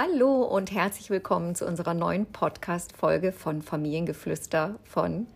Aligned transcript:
Hallo 0.00 0.44
und 0.44 0.70
herzlich 0.70 1.10
willkommen 1.10 1.56
zu 1.56 1.66
unserer 1.66 1.92
neuen 1.92 2.26
Podcast-Folge 2.26 3.32
von 3.32 3.62
Familiengeflüster 3.62 4.78
von 4.84 5.26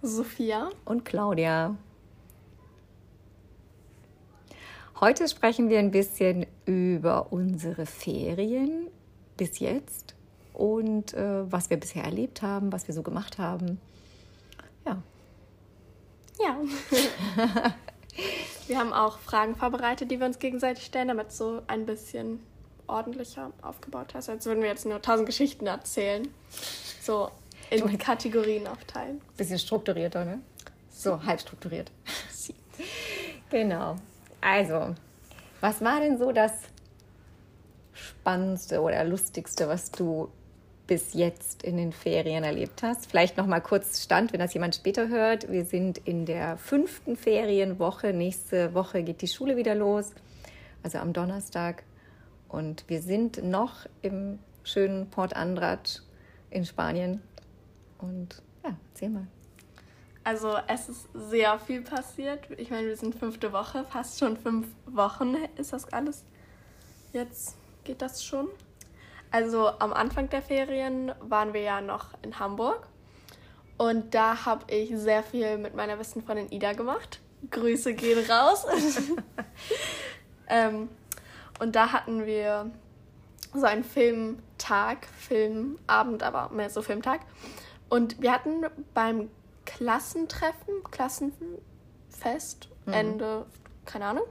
Sophia 0.00 0.70
und 0.86 1.04
Claudia. 1.04 1.76
Heute 5.00 5.28
sprechen 5.28 5.68
wir 5.68 5.80
ein 5.80 5.90
bisschen 5.90 6.46
über 6.64 7.30
unsere 7.30 7.84
Ferien 7.84 8.88
bis 9.36 9.58
jetzt 9.58 10.14
und 10.54 11.12
äh, 11.12 11.52
was 11.52 11.68
wir 11.68 11.76
bisher 11.76 12.04
erlebt 12.04 12.40
haben, 12.40 12.72
was 12.72 12.88
wir 12.88 12.94
so 12.94 13.02
gemacht 13.02 13.36
haben. 13.36 13.78
Ja. 14.86 15.02
Ja. 16.40 16.56
wir 18.66 18.78
haben 18.78 18.94
auch 18.94 19.18
Fragen 19.18 19.56
vorbereitet, 19.56 20.10
die 20.10 20.18
wir 20.18 20.26
uns 20.26 20.38
gegenseitig 20.38 20.86
stellen, 20.86 21.08
damit 21.08 21.28
es 21.28 21.36
so 21.36 21.60
ein 21.66 21.84
bisschen 21.84 22.40
ordentlicher 22.88 23.52
aufgebaut 23.62 24.14
hast, 24.14 24.28
als 24.28 24.46
würden 24.46 24.62
wir 24.62 24.68
jetzt 24.68 24.86
nur 24.86 25.00
tausend 25.02 25.26
Geschichten 25.26 25.66
erzählen. 25.66 26.28
So 27.02 27.30
in 27.70 27.98
Kategorien 27.98 28.66
aufteilen. 28.66 29.20
Bisschen 29.36 29.58
strukturierter, 29.58 30.24
ne? 30.24 30.40
So 30.90 31.22
halb 31.24 31.40
strukturiert. 31.40 31.90
genau. 33.50 33.96
Also, 34.40 34.94
was 35.60 35.80
war 35.80 36.00
denn 36.00 36.18
so 36.18 36.32
das 36.32 36.52
Spannendste 37.92 38.80
oder 38.80 39.04
Lustigste, 39.04 39.68
was 39.68 39.90
du 39.90 40.30
bis 40.86 41.14
jetzt 41.14 41.62
in 41.62 41.76
den 41.76 41.92
Ferien 41.92 42.44
erlebt 42.44 42.82
hast? 42.82 43.10
Vielleicht 43.10 43.36
noch 43.36 43.46
mal 43.46 43.60
kurz 43.60 44.02
Stand, 44.02 44.32
wenn 44.32 44.40
das 44.40 44.54
jemand 44.54 44.74
später 44.74 45.08
hört. 45.08 45.50
Wir 45.50 45.64
sind 45.64 45.98
in 45.98 46.26
der 46.26 46.56
fünften 46.56 47.16
Ferienwoche. 47.16 48.12
Nächste 48.12 48.74
Woche 48.74 49.02
geht 49.02 49.22
die 49.22 49.28
Schule 49.28 49.56
wieder 49.56 49.74
los, 49.74 50.12
also 50.82 50.98
am 50.98 51.12
Donnerstag. 51.12 51.82
Und 52.48 52.84
wir 52.88 53.00
sind 53.02 53.42
noch 53.42 53.86
im 54.02 54.38
schönen 54.62 55.10
Port 55.10 55.34
Andrat 55.34 56.02
in 56.50 56.64
Spanien. 56.64 57.22
Und 57.98 58.42
ja, 58.64 58.76
erzähl 58.92 59.10
mal. 59.10 59.26
Also 60.24 60.56
es 60.66 60.88
ist 60.88 61.08
sehr 61.14 61.58
viel 61.58 61.82
passiert. 61.82 62.48
Ich 62.56 62.70
meine, 62.70 62.88
wir 62.88 62.96
sind 62.96 63.14
fünfte 63.14 63.52
Woche, 63.52 63.84
fast 63.84 64.18
schon 64.18 64.36
fünf 64.36 64.66
Wochen 64.86 65.36
ist 65.56 65.72
das 65.72 65.92
alles. 65.92 66.24
Jetzt 67.12 67.56
geht 67.84 68.02
das 68.02 68.24
schon. 68.24 68.48
Also 69.30 69.68
am 69.78 69.92
Anfang 69.92 70.28
der 70.28 70.42
Ferien 70.42 71.12
waren 71.20 71.52
wir 71.52 71.60
ja 71.60 71.80
noch 71.80 72.08
in 72.22 72.38
Hamburg. 72.38 72.88
Und 73.78 74.14
da 74.14 74.46
habe 74.46 74.64
ich 74.72 74.96
sehr 74.96 75.22
viel 75.22 75.58
mit 75.58 75.74
meiner 75.74 75.96
besten 75.96 76.22
Freundin 76.22 76.50
Ida 76.50 76.72
gemacht. 76.72 77.20
Grüße 77.50 77.94
gehen 77.94 78.28
raus. 78.28 78.66
ähm, 80.48 80.88
und 81.58 81.76
da 81.76 81.92
hatten 81.92 82.26
wir 82.26 82.70
so 83.54 83.66
einen 83.66 83.84
Filmtag, 83.84 85.06
Filmabend, 85.06 86.22
aber 86.22 86.50
mehr 86.50 86.70
so 86.70 86.82
Filmtag. 86.82 87.20
Und 87.88 88.20
wir 88.20 88.32
hatten 88.32 88.66
beim 88.94 89.30
Klassentreffen, 89.64 90.82
Klassenfest, 90.90 92.68
mhm. 92.84 92.92
Ende, 92.92 93.46
keine 93.84 94.06
Ahnung, 94.06 94.24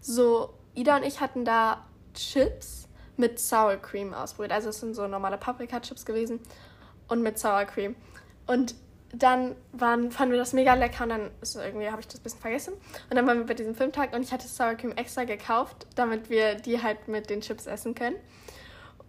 so 0.00 0.54
Ida 0.74 0.96
und 0.96 1.04
ich 1.04 1.20
hatten 1.20 1.44
da 1.44 1.84
Chips 2.14 2.88
mit 3.16 3.38
Sour 3.38 3.76
Cream 3.76 4.12
ausprobiert. 4.12 4.52
Also 4.52 4.70
es 4.70 4.80
sind 4.80 4.94
so 4.94 5.06
normale 5.06 5.38
Paprika-Chips 5.38 6.04
gewesen 6.04 6.40
und 7.08 7.22
mit 7.22 7.38
Sour 7.38 7.64
Cream. 7.64 7.96
Und 8.46 8.74
dann 9.18 9.54
waren, 9.72 10.10
fanden 10.10 10.32
wir 10.32 10.38
das 10.38 10.52
mega 10.52 10.74
lecker 10.74 11.04
und 11.04 11.10
dann 11.10 11.30
ist 11.40 11.56
irgendwie 11.56 11.88
habe 11.88 12.00
ich 12.00 12.06
das 12.06 12.20
ein 12.20 12.22
bisschen 12.22 12.40
vergessen. 12.40 12.74
Und 13.10 13.16
dann 13.16 13.26
waren 13.26 13.38
wir 13.38 13.46
bei 13.46 13.54
diesem 13.54 13.74
Filmtag 13.74 14.14
und 14.14 14.22
ich 14.22 14.32
hatte 14.32 14.48
Sour 14.48 14.74
Cream 14.74 14.92
extra 14.92 15.24
gekauft, 15.24 15.86
damit 15.94 16.30
wir 16.30 16.54
die 16.54 16.82
halt 16.82 17.08
mit 17.08 17.30
den 17.30 17.40
Chips 17.40 17.66
essen 17.66 17.94
können. 17.94 18.16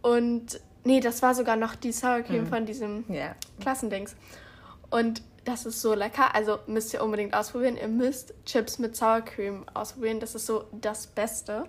Und 0.01 0.59
nee, 0.83 0.99
das 0.99 1.21
war 1.21 1.33
sogar 1.35 1.55
noch 1.55 1.75
die 1.75 1.91
Sour 1.91 2.21
Cream 2.21 2.43
mhm. 2.43 2.47
von 2.47 2.65
diesem 2.65 3.05
yeah. 3.09 3.35
Klassendings. 3.59 4.15
Und 4.89 5.21
das 5.45 5.65
ist 5.65 5.81
so 5.81 5.93
lecker. 5.93 6.35
Also 6.35 6.59
müsst 6.67 6.93
ihr 6.93 7.03
unbedingt 7.03 7.33
ausprobieren. 7.33 7.77
Ihr 7.77 7.87
müsst 7.87 8.33
Chips 8.45 8.79
mit 8.79 8.95
Sour 8.95 9.21
Cream 9.21 9.65
ausprobieren. 9.73 10.19
Das 10.19 10.35
ist 10.35 10.45
so 10.45 10.65
das 10.71 11.07
Beste. 11.07 11.65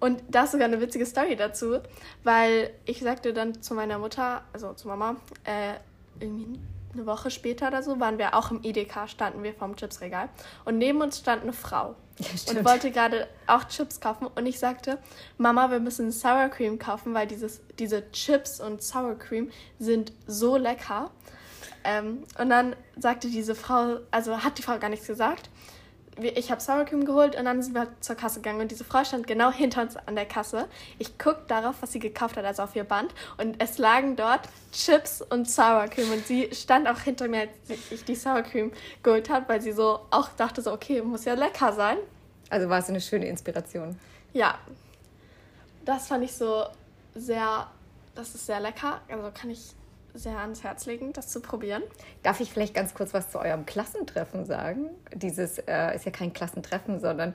Und 0.00 0.22
da 0.28 0.44
ist 0.44 0.52
sogar 0.52 0.66
eine 0.66 0.80
witzige 0.80 1.04
Story 1.06 1.34
dazu, 1.34 1.78
weil 2.22 2.70
ich 2.84 3.00
sagte 3.00 3.32
dann 3.32 3.62
zu 3.62 3.74
meiner 3.74 3.98
Mutter, 3.98 4.44
also 4.52 4.72
zu 4.74 4.86
Mama, 4.86 5.16
äh, 5.44 5.74
irgendwie 6.20 6.60
eine 6.92 7.06
Woche 7.06 7.30
später 7.30 7.68
oder 7.68 7.82
so, 7.82 8.00
waren 8.00 8.18
wir 8.18 8.34
auch 8.34 8.50
im 8.50 8.60
EDK, 8.62 9.08
standen 9.08 9.42
wir 9.42 9.54
vorm 9.54 9.76
Chipsregal. 9.76 10.28
Und 10.64 10.78
neben 10.78 11.00
uns 11.00 11.18
stand 11.18 11.42
eine 11.42 11.52
Frau 11.52 11.94
ja, 12.18 12.26
und 12.50 12.64
wollte 12.64 12.90
gerade 12.90 13.28
auch 13.46 13.64
Chips 13.64 14.00
kaufen. 14.00 14.26
Und 14.26 14.46
ich 14.46 14.58
sagte, 14.58 14.98
Mama, 15.36 15.70
wir 15.70 15.80
müssen 15.80 16.10
Sour 16.10 16.48
Cream 16.48 16.78
kaufen, 16.78 17.14
weil 17.14 17.26
dieses, 17.26 17.60
diese 17.78 18.10
Chips 18.12 18.60
und 18.60 18.82
Sour 18.82 19.18
Cream 19.18 19.50
sind 19.78 20.12
so 20.26 20.56
lecker. 20.56 21.10
Ähm, 21.84 22.24
und 22.38 22.50
dann 22.50 22.74
sagte 22.96 23.28
diese 23.28 23.54
Frau, 23.54 23.98
also 24.10 24.42
hat 24.42 24.58
die 24.58 24.62
Frau 24.62 24.78
gar 24.78 24.90
nichts 24.90 25.06
gesagt 25.06 25.50
ich 26.22 26.50
habe 26.50 26.60
Sour 26.60 26.84
Cream 26.84 27.04
geholt 27.04 27.36
und 27.36 27.44
dann 27.44 27.62
sind 27.62 27.74
wir 27.74 27.88
zur 28.00 28.16
Kasse 28.16 28.40
gegangen 28.40 28.60
und 28.60 28.70
diese 28.70 28.84
Frau 28.84 29.04
stand 29.04 29.26
genau 29.26 29.50
hinter 29.50 29.82
uns 29.82 29.96
an 29.96 30.14
der 30.14 30.26
Kasse. 30.26 30.68
Ich 30.98 31.18
guck 31.18 31.46
darauf, 31.48 31.76
was 31.80 31.92
sie 31.92 31.98
gekauft 31.98 32.36
hat, 32.36 32.44
also 32.44 32.62
auf 32.62 32.74
ihr 32.76 32.84
Band 32.84 33.14
und 33.36 33.62
es 33.62 33.78
lagen 33.78 34.16
dort 34.16 34.48
Chips 34.72 35.22
und 35.22 35.48
Sour 35.48 35.86
Cream 35.88 36.10
und 36.12 36.26
sie 36.26 36.48
stand 36.52 36.88
auch 36.88 37.00
hinter 37.00 37.28
mir, 37.28 37.42
als 37.42 37.78
ich 37.90 38.04
die 38.04 38.14
Sour 38.14 38.42
Cream 38.42 38.72
geholt 39.02 39.30
habe, 39.30 39.48
weil 39.48 39.60
sie 39.60 39.72
so 39.72 40.00
auch 40.10 40.28
dachte 40.36 40.62
so, 40.62 40.72
okay, 40.72 41.02
muss 41.02 41.24
ja 41.24 41.34
lecker 41.34 41.72
sein. 41.72 41.98
Also 42.50 42.68
war 42.68 42.78
es 42.78 42.88
eine 42.88 43.00
schöne 43.00 43.26
Inspiration. 43.26 43.98
Ja, 44.32 44.58
das 45.84 46.08
fand 46.08 46.24
ich 46.24 46.32
so 46.32 46.64
sehr, 47.14 47.66
das 48.14 48.34
ist 48.34 48.46
sehr 48.46 48.60
lecker, 48.60 49.00
also 49.08 49.30
kann 49.32 49.50
ich 49.50 49.74
sehr 50.18 50.38
ans 50.38 50.64
Herz 50.64 50.86
legen, 50.86 51.12
das 51.12 51.28
zu 51.28 51.40
probieren. 51.40 51.82
Darf 52.22 52.40
ich 52.40 52.52
vielleicht 52.52 52.74
ganz 52.74 52.94
kurz 52.94 53.14
was 53.14 53.30
zu 53.30 53.38
eurem 53.38 53.66
Klassentreffen 53.66 54.44
sagen? 54.44 54.90
Dieses 55.14 55.58
äh, 55.58 55.94
ist 55.94 56.04
ja 56.04 56.10
kein 56.10 56.32
Klassentreffen, 56.32 57.00
sondern 57.00 57.34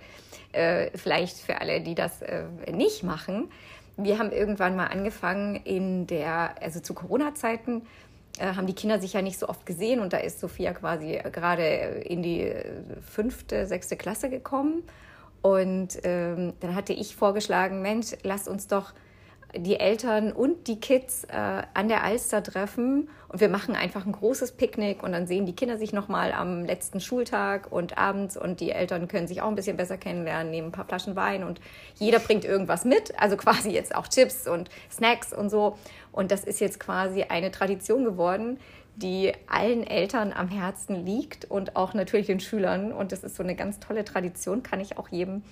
äh, 0.51 0.89
vielleicht 0.95 1.38
für 1.38 1.61
alle, 1.61 1.81
die 1.81 1.95
das 1.95 2.22
äh, 2.22 2.43
nicht 2.72 3.03
machen. 3.03 3.51
Wir 3.95 4.19
haben 4.19 4.31
irgendwann 4.31 4.75
mal 4.75 4.88
angefangen 4.88 5.55
in 5.55 6.07
der, 6.07 6.55
also 6.61 6.79
zu 6.79 6.93
Corona-Zeiten, 6.93 7.83
äh, 8.38 8.53
haben 8.53 8.67
die 8.67 8.73
Kinder 8.73 8.99
sich 8.99 9.13
ja 9.13 9.22
nicht 9.22 9.39
so 9.39 9.47
oft 9.47 9.66
gesehen 9.66 9.99
und 9.99 10.13
da 10.13 10.17
ist 10.17 10.39
Sophia 10.39 10.73
quasi 10.73 11.19
gerade 11.31 11.63
in 11.63 12.23
die 12.23 12.51
fünfte, 13.01 13.67
sechste 13.67 13.95
Klasse 13.95 14.29
gekommen. 14.29 14.83
Und 15.41 15.99
ähm, 16.03 16.53
dann 16.61 16.73
hatte 16.73 16.93
ich 16.93 17.16
vorgeschlagen, 17.16 17.81
Mensch, 17.81 18.16
lasst 18.23 18.47
uns 18.47 18.67
doch 18.67 18.93
die 19.56 19.80
Eltern 19.80 20.31
und 20.31 20.68
die 20.68 20.80
Kids 20.80 21.25
äh, 21.25 21.64
an 21.74 21.88
der 21.88 22.03
Alster 22.03 22.41
treffen 22.41 23.09
und 23.28 23.40
wir 23.40 23.50
machen 23.50 23.75
einfach 23.75 24.06
ein 24.06 24.12
großes 24.12 24.53
Picknick 24.53 25.03
und 25.03 25.12
dann 25.12 25.28
sehen 25.28 25.46
die 25.46 25.56
Kinder 25.56 25.78
sich 25.78 25.94
nochmal 25.94 26.31
am 26.31 26.66
letzten 26.66 27.00
Schultag 27.00 27.72
und 27.72 27.97
abends 27.97 28.36
und 28.36 28.59
die 28.59 28.72
Eltern 28.72 29.08
können 29.08 29.28
sich 29.28 29.41
auch 29.41 29.47
ein 29.47 29.56
bisschen 29.56 29.78
besser 29.78 29.97
kennenlernen, 29.97 30.50
nehmen 30.52 30.69
ein 30.69 30.72
paar 30.72 30.86
Flaschen 30.86 31.16
Wein 31.16 31.44
und 31.44 31.62
jeder 31.96 32.19
bringt 32.19 32.46
irgendwas 32.46 32.84
mit, 32.84 33.19
also 33.19 33.38
quasi 33.38 33.69
jetzt 33.69 33.96
auch 33.96 34.08
Chips 34.08 34.47
und 34.47 34.69
Snacks 34.91 35.34
und 35.34 35.50
so. 35.50 35.78
Und 36.12 36.31
das 36.31 36.44
ist 36.44 36.59
jetzt 36.59 36.80
quasi 36.80 37.24
eine 37.24 37.52
Tradition 37.52 38.03
geworden, 38.03 38.59
die 38.96 39.34
allen 39.47 39.85
Eltern 39.85 40.34
am 40.34 40.47
Herzen 40.50 41.06
liegt 41.06 41.46
und 41.46 41.75
auch 41.75 41.94
natürlich 41.94 42.28
den 42.28 42.40
Schülern. 42.40 42.91
Und 42.91 43.12
das 43.12 43.24
ist 43.24 43.35
so 43.35 43.44
eine 43.44 43.56
ganz 43.56 43.80
tolle 43.80 44.06
Tradition, 44.06 44.62
kann 44.62 44.80
ich 44.80 44.97
auch 44.97 45.09
jedem 45.09 45.44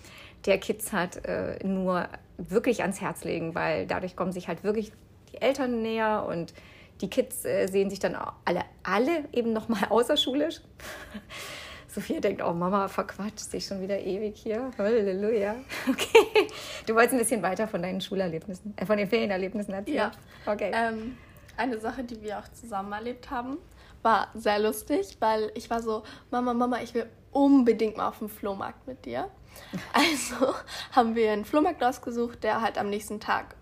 der 0.46 0.58
Kids 0.58 0.92
hat, 0.92 1.26
äh, 1.26 1.66
nur 1.66 2.08
wirklich 2.38 2.82
ans 2.82 3.02
Herz 3.02 3.24
legen, 3.24 3.56
weil 3.56 3.86
dadurch 3.86 4.16
kommen 4.16 4.32
sich 4.32 4.48
halt 4.48 4.64
wirklich 4.64 4.92
die 5.32 5.42
Eltern 5.42 5.82
näher 5.82 6.26
und 6.28 6.54
die 7.02 7.10
Kids 7.10 7.46
äh, 7.46 7.68
sehen 7.68 7.90
sich 7.90 8.00
dann 8.00 8.16
alle, 8.46 8.64
alle 8.84 9.26
eben 9.32 9.54
nochmal 9.54 9.86
außerschulisch. 9.90 10.62
Sophia 11.88 12.22
denkt, 12.22 12.42
oh 12.42 12.54
Mama, 12.54 12.88
verquatscht 12.88 13.52
sich 13.52 13.66
schon 13.66 13.82
wieder 13.82 14.00
ewig 14.00 14.38
hier. 14.38 14.72
Halleluja. 14.78 15.56
Okay. 15.90 16.48
Du 16.86 16.96
wolltest 16.96 17.14
ein 17.14 17.20
bisschen 17.20 17.42
weiter 17.42 17.68
von 17.68 17.82
deinen 17.82 18.00
Schulerlebnissen, 18.00 18.74
äh, 18.78 18.86
von 18.86 18.98
den 18.98 19.10
Ferienerlebnissen 19.10 19.74
erzählen. 19.74 19.98
Ja. 19.98 20.12
Okay. 20.46 20.72
Ähm, 20.74 21.18
eine 21.58 21.80
Sache, 21.80 22.04
die 22.04 22.22
wir 22.22 22.40
auch 22.40 22.48
zusammen 22.54 22.94
erlebt 22.94 23.30
haben, 23.30 23.58
war 24.04 24.30
sehr 24.34 24.60
lustig, 24.60 25.18
weil 25.20 25.52
ich 25.54 25.70
war 25.70 25.82
so, 25.82 26.04
Mama, 26.32 26.54
Mama, 26.54 26.80
ich 26.82 26.94
will 26.94 27.08
unbedingt 27.32 27.98
mal 27.98 28.08
auf 28.08 28.20
den 28.20 28.30
Flohmarkt 28.30 28.88
mit 28.88 29.06
dir. 29.06 29.30
Also 29.94 30.54
haben 30.92 31.16
wir 31.16 31.32
einen 31.32 31.46
Flohmarkt 31.46 31.84
ausgesucht, 31.84 32.44
der 32.44 32.62
halt 32.62 32.78
am 32.78 32.90
nächsten 32.90 33.20
Tag 33.20 33.56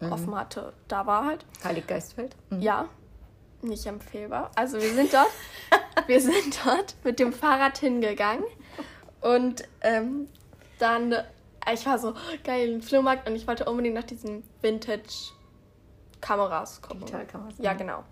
mhm. 0.00 0.12
offen 0.12 0.34
hatte. 0.34 0.72
Da 0.88 1.06
war 1.06 1.24
halt. 1.24 1.44
Heilig 1.62 1.86
Geistfeld? 1.86 2.36
Mhm. 2.50 2.60
Ja, 2.60 2.88
nicht 3.62 3.86
empfehlbar. 3.86 4.50
Also 4.54 4.78
wir 4.80 4.92
sind 4.92 5.14
dort, 5.14 5.30
wir 6.06 6.20
sind 6.20 6.60
dort 6.64 6.94
mit 7.04 7.18
dem 7.18 7.32
Fahrrad 7.32 7.78
hingegangen 7.78 8.44
und 9.20 9.64
ähm, 9.82 10.28
dann, 10.78 11.14
ich 11.72 11.86
war 11.86 11.98
so 11.98 12.14
geil 12.44 12.68
im 12.68 12.82
Flohmarkt 12.82 13.26
und 13.28 13.34
ich 13.36 13.46
wollte 13.46 13.64
unbedingt 13.66 13.94
nach 13.94 14.04
diesen 14.04 14.42
Vintage-Kameras 14.62 16.80
gucken. 16.82 17.00
Digitalkameras. 17.00 17.54
Ja, 17.58 17.74
genau. 17.74 18.04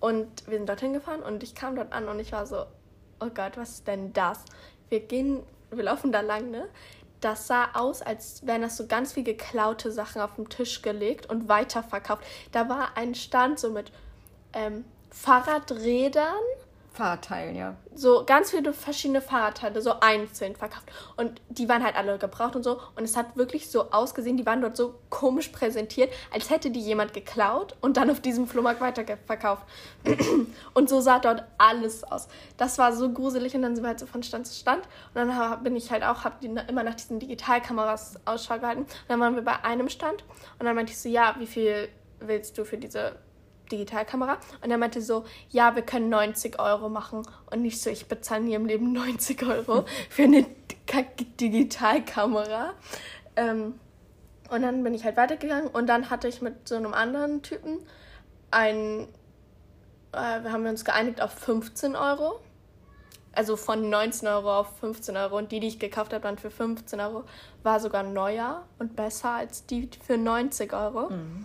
Und 0.00 0.46
wir 0.46 0.58
sind 0.58 0.68
dorthin 0.68 0.92
gefahren 0.92 1.22
und 1.22 1.42
ich 1.42 1.56
kam 1.56 1.74
dort 1.74 1.92
an 1.92 2.06
und 2.08 2.20
ich 2.20 2.30
war 2.30 2.46
so, 2.46 2.66
oh 3.20 3.30
Gott, 3.34 3.56
was 3.56 3.70
ist 3.70 3.88
denn 3.88 4.12
das? 4.12 4.44
Wir 4.88 5.00
gehen 5.00 5.42
wir 5.70 5.84
laufen 5.84 6.12
da 6.12 6.20
lang, 6.20 6.50
ne? 6.50 6.68
das 7.20 7.46
sah 7.46 7.70
aus, 7.74 8.02
als 8.02 8.46
wären 8.46 8.62
das 8.62 8.76
so 8.76 8.86
ganz 8.86 9.12
viel 9.12 9.24
geklaute 9.24 9.90
Sachen 9.90 10.20
auf 10.22 10.36
den 10.36 10.48
Tisch 10.48 10.82
gelegt 10.82 11.28
und 11.28 11.48
weiterverkauft. 11.48 12.22
Da 12.52 12.68
war 12.68 12.96
ein 12.96 13.14
Stand 13.14 13.58
so 13.58 13.70
mit 13.70 13.92
ähm, 14.52 14.84
Fahrradrädern. 15.10 16.24
Fahrradteilen, 16.98 17.54
ja. 17.54 17.76
So 17.94 18.24
ganz 18.26 18.50
viele 18.50 18.72
verschiedene 18.72 19.20
Fahrradteile, 19.20 19.80
so 19.80 20.00
einzeln 20.00 20.56
verkauft. 20.56 20.90
Und 21.16 21.40
die 21.48 21.68
waren 21.68 21.84
halt 21.84 21.94
alle 21.94 22.18
gebraucht 22.18 22.56
und 22.56 22.64
so. 22.64 22.80
Und 22.96 23.04
es 23.04 23.16
hat 23.16 23.36
wirklich 23.36 23.70
so 23.70 23.92
ausgesehen, 23.92 24.36
die 24.36 24.44
waren 24.44 24.60
dort 24.60 24.76
so 24.76 24.96
komisch 25.08 25.48
präsentiert, 25.48 26.12
als 26.32 26.50
hätte 26.50 26.70
die 26.70 26.80
jemand 26.80 27.14
geklaut 27.14 27.76
und 27.80 27.96
dann 27.96 28.10
auf 28.10 28.20
diesem 28.20 28.48
Flohmarkt 28.48 28.80
weiterverkauft. 28.80 29.62
und 30.74 30.88
so 30.88 31.00
sah 31.00 31.20
dort 31.20 31.44
alles 31.56 32.02
aus. 32.02 32.26
Das 32.56 32.78
war 32.78 32.92
so 32.92 33.12
gruselig 33.12 33.54
und 33.54 33.62
dann 33.62 33.76
sind 33.76 33.84
wir 33.84 33.90
halt 33.90 34.00
so 34.00 34.06
von 34.06 34.24
Stand 34.24 34.48
zu 34.48 34.54
Stand. 34.58 34.82
Und 35.14 35.28
dann 35.28 35.62
bin 35.62 35.76
ich 35.76 35.92
halt 35.92 36.02
auch, 36.02 36.24
habe 36.24 36.44
immer 36.44 36.82
nach 36.82 36.96
diesen 36.96 37.20
Digitalkameras 37.20 38.18
Ausschau 38.24 38.58
gehalten. 38.58 38.82
Und 38.82 38.90
dann 39.06 39.20
waren 39.20 39.36
wir 39.36 39.42
bei 39.42 39.62
einem 39.62 39.88
Stand 39.88 40.24
und 40.58 40.66
dann 40.66 40.74
meinte 40.74 40.90
ich 40.90 40.98
so, 40.98 41.08
ja, 41.08 41.36
wie 41.38 41.46
viel 41.46 41.88
willst 42.20 42.58
du 42.58 42.64
für 42.64 42.76
diese 42.76 43.14
Digitalkamera. 43.68 44.38
Und 44.62 44.70
er 44.70 44.78
meinte 44.78 45.02
so, 45.02 45.24
ja, 45.50 45.74
wir 45.74 45.82
können 45.82 46.08
90 46.08 46.58
Euro 46.58 46.88
machen. 46.88 47.22
Und 47.50 47.62
nicht 47.62 47.80
so, 47.80 47.90
ich 47.90 48.06
bezahle 48.06 48.44
nie 48.44 48.54
im 48.54 48.66
Leben 48.66 48.92
90 48.92 49.42
Euro 49.44 49.84
für 50.10 50.24
eine 50.24 50.46
Digitalkamera. 51.40 52.72
Ähm, 53.36 53.74
und 54.50 54.62
dann 54.62 54.82
bin 54.82 54.94
ich 54.94 55.04
halt 55.04 55.16
weitergegangen 55.16 55.68
und 55.68 55.86
dann 55.88 56.10
hatte 56.10 56.26
ich 56.26 56.40
mit 56.40 56.68
so 56.68 56.76
einem 56.76 56.94
anderen 56.94 57.42
Typen 57.42 57.80
ein, 58.50 59.06
äh, 60.12 60.42
wir 60.42 60.52
haben 60.52 60.66
uns 60.66 60.84
geeinigt 60.84 61.20
auf 61.20 61.32
15 61.32 61.96
Euro. 61.96 62.40
Also 63.32 63.56
von 63.56 63.88
19 63.88 64.26
Euro 64.26 64.58
auf 64.58 64.78
15 64.78 65.16
Euro. 65.16 65.36
Und 65.36 65.52
die, 65.52 65.60
die 65.60 65.68
ich 65.68 65.78
gekauft 65.78 66.12
habe, 66.12 66.22
dann 66.22 66.38
für 66.38 66.50
15 66.50 66.98
Euro, 66.98 67.24
war 67.62 67.78
sogar 67.78 68.02
neuer 68.02 68.64
und 68.78 68.96
besser 68.96 69.30
als 69.30 69.66
die 69.66 69.88
für 70.04 70.16
90 70.16 70.72
Euro. 70.72 71.10
Mhm. 71.10 71.44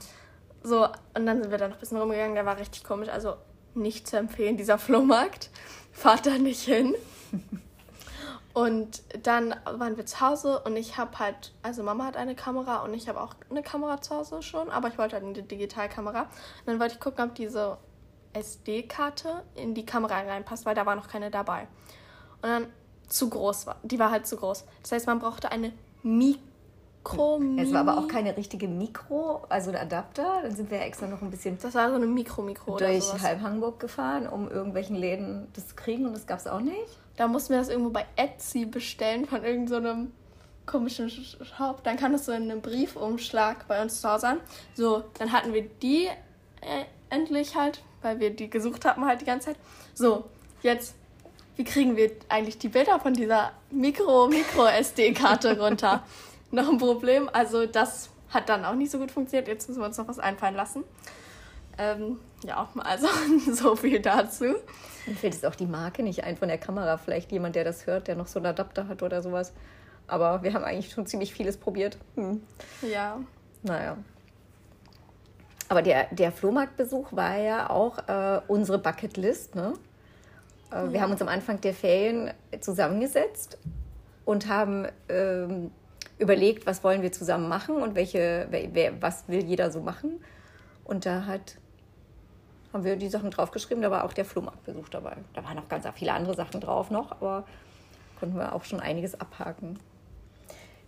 So, 0.63 0.85
und 0.85 1.25
dann 1.25 1.41
sind 1.41 1.51
wir 1.51 1.57
da 1.57 1.67
noch 1.67 1.75
ein 1.75 1.79
bisschen 1.79 1.97
rumgegangen, 1.97 2.35
der 2.35 2.45
war 2.45 2.57
richtig 2.57 2.83
komisch. 2.83 3.09
Also 3.09 3.35
nicht 3.75 4.07
zu 4.07 4.17
empfehlen, 4.17 4.57
dieser 4.57 4.77
Flohmarkt. 4.77 5.49
Fahrt 5.91 6.25
da 6.25 6.37
nicht 6.37 6.61
hin. 6.61 6.95
Und 8.53 9.01
dann 9.23 9.55
waren 9.65 9.97
wir 9.97 10.05
zu 10.05 10.21
Hause 10.21 10.59
und 10.59 10.77
ich 10.77 10.95
habe 10.95 11.17
halt, 11.17 11.53
also 11.63 11.81
Mama 11.81 12.05
hat 12.05 12.15
eine 12.15 12.35
Kamera 12.35 12.83
und 12.83 12.93
ich 12.93 13.09
habe 13.09 13.19
auch 13.19 13.33
eine 13.49 13.63
Kamera 13.63 13.99
zu 13.99 14.15
Hause 14.15 14.43
schon, 14.43 14.69
aber 14.69 14.89
ich 14.89 14.99
wollte 14.99 15.15
halt 15.15 15.25
eine 15.25 15.41
Digitalkamera. 15.41 16.21
Und 16.21 16.29
dann 16.67 16.79
wollte 16.79 16.93
ich 16.93 16.99
gucken, 16.99 17.29
ob 17.29 17.33
diese 17.33 17.79
SD-Karte 18.33 19.43
in 19.55 19.73
die 19.73 19.87
Kamera 19.87 20.19
reinpasst, 20.19 20.67
weil 20.67 20.75
da 20.75 20.85
war 20.85 20.95
noch 20.95 21.07
keine 21.07 21.31
dabei. 21.31 21.67
Und 22.43 22.49
dann 22.49 22.67
zu 23.07 23.27
groß 23.27 23.65
war, 23.65 23.77
die 23.81 23.97
war 23.97 24.11
halt 24.11 24.27
zu 24.27 24.37
groß. 24.37 24.65
Das 24.83 24.91
heißt, 24.91 25.07
man 25.07 25.17
brauchte 25.17 25.51
eine 25.51 25.73
Mikro 26.03 26.52
Mikro. 27.03 27.41
Es 27.57 27.73
war 27.73 27.81
aber 27.81 27.97
auch 27.97 28.07
keine 28.07 28.35
richtige 28.37 28.67
Mikro, 28.67 29.41
also 29.49 29.71
ein 29.71 29.75
Adapter. 29.75 30.39
Dann 30.41 30.55
sind 30.55 30.71
wir 30.71 30.81
extra 30.81 31.07
noch 31.07 31.21
ein 31.21 31.29
bisschen. 31.29 31.57
Das 31.61 31.75
war 31.75 31.89
so 31.89 31.95
eine 31.95 32.05
Mikro-Mikro. 32.05 32.77
Durch 32.77 33.13
halb 33.21 33.41
Hamburg 33.41 33.79
gefahren, 33.79 34.27
um 34.27 34.49
irgendwelchen 34.49 34.95
Läden 34.95 35.47
das 35.53 35.67
zu 35.67 35.75
kriegen 35.75 36.05
und 36.05 36.13
das 36.13 36.25
gab 36.25 36.39
es 36.39 36.47
auch 36.47 36.61
nicht. 36.61 36.97
Da 37.17 37.27
mussten 37.27 37.53
wir 37.53 37.59
das 37.59 37.69
irgendwo 37.69 37.91
bei 37.91 38.05
Etsy 38.15 38.65
bestellen 38.65 39.25
von 39.25 39.43
irgendeinem 39.43 40.05
so 40.05 40.11
komischen 40.65 41.09
Shop. 41.09 41.83
Dann 41.83 41.97
kam 41.97 42.13
das 42.13 42.25
so 42.25 42.31
in 42.31 42.43
einem 42.43 42.61
Briefumschlag 42.61 43.67
bei 43.67 43.81
uns 43.81 44.01
zu 44.01 44.09
Hause 44.09 44.29
an. 44.29 44.39
So, 44.73 45.03
dann 45.19 45.31
hatten 45.31 45.53
wir 45.53 45.63
die 45.63 46.05
äh, 46.05 46.85
endlich 47.09 47.55
halt, 47.55 47.83
weil 48.01 48.19
wir 48.19 48.29
die 48.29 48.49
gesucht 48.49 48.85
hatten 48.85 49.05
halt 49.05 49.21
die 49.21 49.25
ganze 49.25 49.47
Zeit. 49.47 49.57
So, 49.93 50.23
jetzt 50.61 50.95
wie 51.55 51.63
kriegen 51.63 51.95
wir 51.95 52.11
eigentlich 52.29 52.57
die 52.57 52.69
Bilder 52.69 52.99
von 52.99 53.13
dieser 53.13 53.51
Mikro-Mikro-SD-Karte 53.71 55.59
runter? 55.59 56.03
noch 56.53 56.69
ein 56.69 56.77
Problem. 56.77 57.29
Also 57.31 57.65
das 57.65 58.09
hat 58.29 58.49
dann 58.49 58.65
auch 58.65 58.75
nicht 58.75 58.91
so 58.91 58.99
gut 58.99 59.11
funktioniert. 59.11 59.47
Jetzt 59.47 59.67
müssen 59.67 59.81
wir 59.81 59.85
uns 59.85 59.97
noch 59.97 60.07
was 60.07 60.19
einfallen 60.19 60.55
lassen. 60.55 60.83
Ähm, 61.77 62.19
ja, 62.43 62.67
also 62.77 63.07
so 63.51 63.75
viel 63.75 63.99
dazu. 63.99 64.45
Mir 65.05 65.15
fällt 65.15 65.33
jetzt 65.33 65.45
auch 65.45 65.55
die 65.55 65.65
Marke 65.65 66.03
nicht 66.03 66.23
ein 66.23 66.37
von 66.37 66.47
der 66.47 66.57
Kamera. 66.57 66.97
Vielleicht 66.97 67.31
jemand, 67.31 67.55
der 67.55 67.63
das 67.63 67.87
hört, 67.87 68.07
der 68.07 68.15
noch 68.15 68.27
so 68.27 68.39
einen 68.39 68.47
Adapter 68.47 68.87
hat 68.87 69.03
oder 69.03 69.21
sowas. 69.21 69.53
Aber 70.07 70.43
wir 70.43 70.53
haben 70.53 70.63
eigentlich 70.63 70.91
schon 70.91 71.05
ziemlich 71.05 71.33
vieles 71.33 71.57
probiert. 71.57 71.97
Hm. 72.15 72.41
Ja. 72.81 73.19
Naja. 73.63 73.97
Aber 75.69 75.81
der, 75.81 76.07
der 76.11 76.31
Flohmarktbesuch 76.31 77.13
war 77.13 77.37
ja 77.37 77.69
auch 77.69 77.97
äh, 78.07 78.41
unsere 78.47 78.77
Bucketlist. 78.77 79.55
Ne? 79.55 79.73
Äh, 80.71 80.75
ja. 80.75 80.93
Wir 80.93 81.01
haben 81.01 81.11
uns 81.11 81.21
am 81.21 81.29
Anfang 81.29 81.61
der 81.61 81.73
Ferien 81.73 82.31
zusammengesetzt 82.59 83.57
und 84.25 84.47
haben 84.47 84.87
ähm, 85.09 85.71
überlegt, 86.23 86.65
was 86.65 86.83
wollen 86.83 87.01
wir 87.01 87.11
zusammen 87.11 87.47
machen 87.47 87.75
und 87.75 87.95
welche, 87.95 88.47
wer, 88.49 89.01
was 89.01 89.27
will 89.27 89.43
jeder 89.43 89.71
so 89.71 89.81
machen. 89.81 90.23
Und 90.83 91.05
da 91.05 91.25
hat, 91.25 91.57
haben 92.71 92.83
wir 92.83 92.95
die 92.95 93.09
Sachen 93.09 93.31
draufgeschrieben, 93.31 93.81
da 93.81 93.91
war 93.91 94.03
auch 94.03 94.13
der 94.13 94.25
Flohmarktbesuch 94.25 94.89
dabei. 94.89 95.17
Da 95.33 95.43
waren 95.43 95.55
noch 95.55 95.69
ganz 95.69 95.85
viele 95.95 96.13
andere 96.13 96.35
Sachen 96.35 96.61
drauf 96.61 96.89
noch, 96.89 97.11
aber 97.11 97.45
konnten 98.19 98.37
wir 98.37 98.53
auch 98.53 98.63
schon 98.63 98.79
einiges 98.79 99.19
abhaken. 99.19 99.79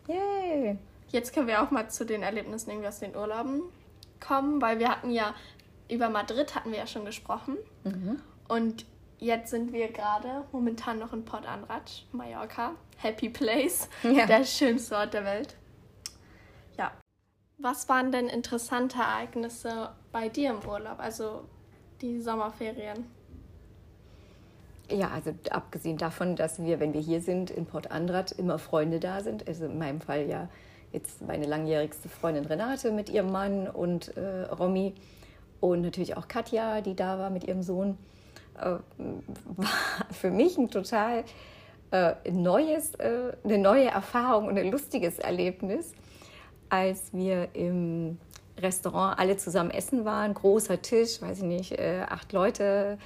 Yay! 0.07 0.77
Jetzt 1.09 1.33
können 1.33 1.47
wir 1.47 1.61
auch 1.61 1.71
mal 1.71 1.89
zu 1.89 2.05
den 2.05 2.23
Erlebnissen 2.23 2.71
irgendwie 2.71 2.87
aus 2.87 2.99
den 2.99 3.15
Urlauben 3.15 3.61
kommen, 4.19 4.61
weil 4.61 4.79
wir 4.79 4.89
hatten 4.89 5.11
ja 5.11 5.35
über 5.89 6.09
Madrid 6.09 6.55
hatten 6.55 6.71
wir 6.71 6.79
ja 6.79 6.87
schon 6.87 7.05
gesprochen. 7.05 7.57
Mhm. 7.83 8.19
Und 8.47 8.85
jetzt 9.19 9.49
sind 9.49 9.73
wir 9.73 9.91
gerade 9.91 10.43
momentan 10.51 10.99
noch 10.99 11.13
in 11.13 11.25
Port 11.25 11.45
Anrat, 11.45 12.05
Mallorca. 12.11 12.75
Happy 12.97 13.29
Place, 13.29 13.89
ja. 14.03 14.25
der 14.25 14.45
schönste 14.45 14.95
Ort 14.95 15.13
der 15.13 15.25
Welt. 15.25 15.55
Ja. 16.77 16.91
Was 17.57 17.87
waren 17.89 18.11
denn 18.11 18.27
interessante 18.27 18.97
Ereignisse 18.99 19.89
bei 20.11 20.29
dir 20.29 20.51
im 20.51 20.67
Urlaub, 20.67 20.99
also 20.99 21.45
die 22.01 22.19
Sommerferien? 22.21 23.05
Ja, 24.89 25.09
also 25.09 25.33
abgesehen 25.49 25.97
davon, 25.97 26.35
dass 26.35 26.61
wir, 26.61 26.79
wenn 26.79 26.93
wir 26.93 27.01
hier 27.01 27.21
sind, 27.21 27.49
in 27.49 27.65
Port 27.65 27.91
Andrat 27.91 28.31
immer 28.31 28.59
Freunde 28.59 28.99
da 28.99 29.21
sind. 29.21 29.47
Also 29.47 29.65
in 29.65 29.79
meinem 29.79 29.99
Fall 29.99 30.27
ja 30.27 30.47
jetzt 30.91 31.21
meine 31.21 31.45
langjährigste 31.45 32.07
Freundin 32.07 32.45
Renate 32.45 32.91
mit 32.91 33.09
ihrem 33.09 33.31
Mann 33.31 33.67
und 33.67 34.15
äh, 34.15 34.43
Romy 34.43 34.93
und 35.59 35.81
natürlich 35.81 36.15
auch 36.17 36.27
Katja, 36.27 36.81
die 36.81 36.95
da 36.95 37.17
war 37.17 37.29
mit 37.29 37.45
ihrem 37.45 37.63
Sohn, 37.63 37.97
war 38.97 39.69
für 40.11 40.31
mich 40.31 40.57
ein 40.57 40.69
total 40.69 41.23
äh, 41.91 42.13
neues, 42.31 42.95
äh, 42.95 43.33
eine 43.43 43.57
neue 43.57 43.85
Erfahrung 43.85 44.47
und 44.47 44.57
ein 44.57 44.71
lustiges 44.71 45.19
Erlebnis, 45.19 45.93
als 46.69 47.13
wir 47.13 47.49
im 47.53 48.17
Restaurant 48.57 49.19
alle 49.19 49.37
zusammen 49.37 49.71
essen 49.71 50.05
waren, 50.05 50.33
großer 50.33 50.81
Tisch, 50.81 51.21
weiß 51.21 51.39
ich 51.39 51.43
nicht, 51.43 51.71
äh, 51.73 52.05
acht 52.07 52.31
Leute. 52.33 52.97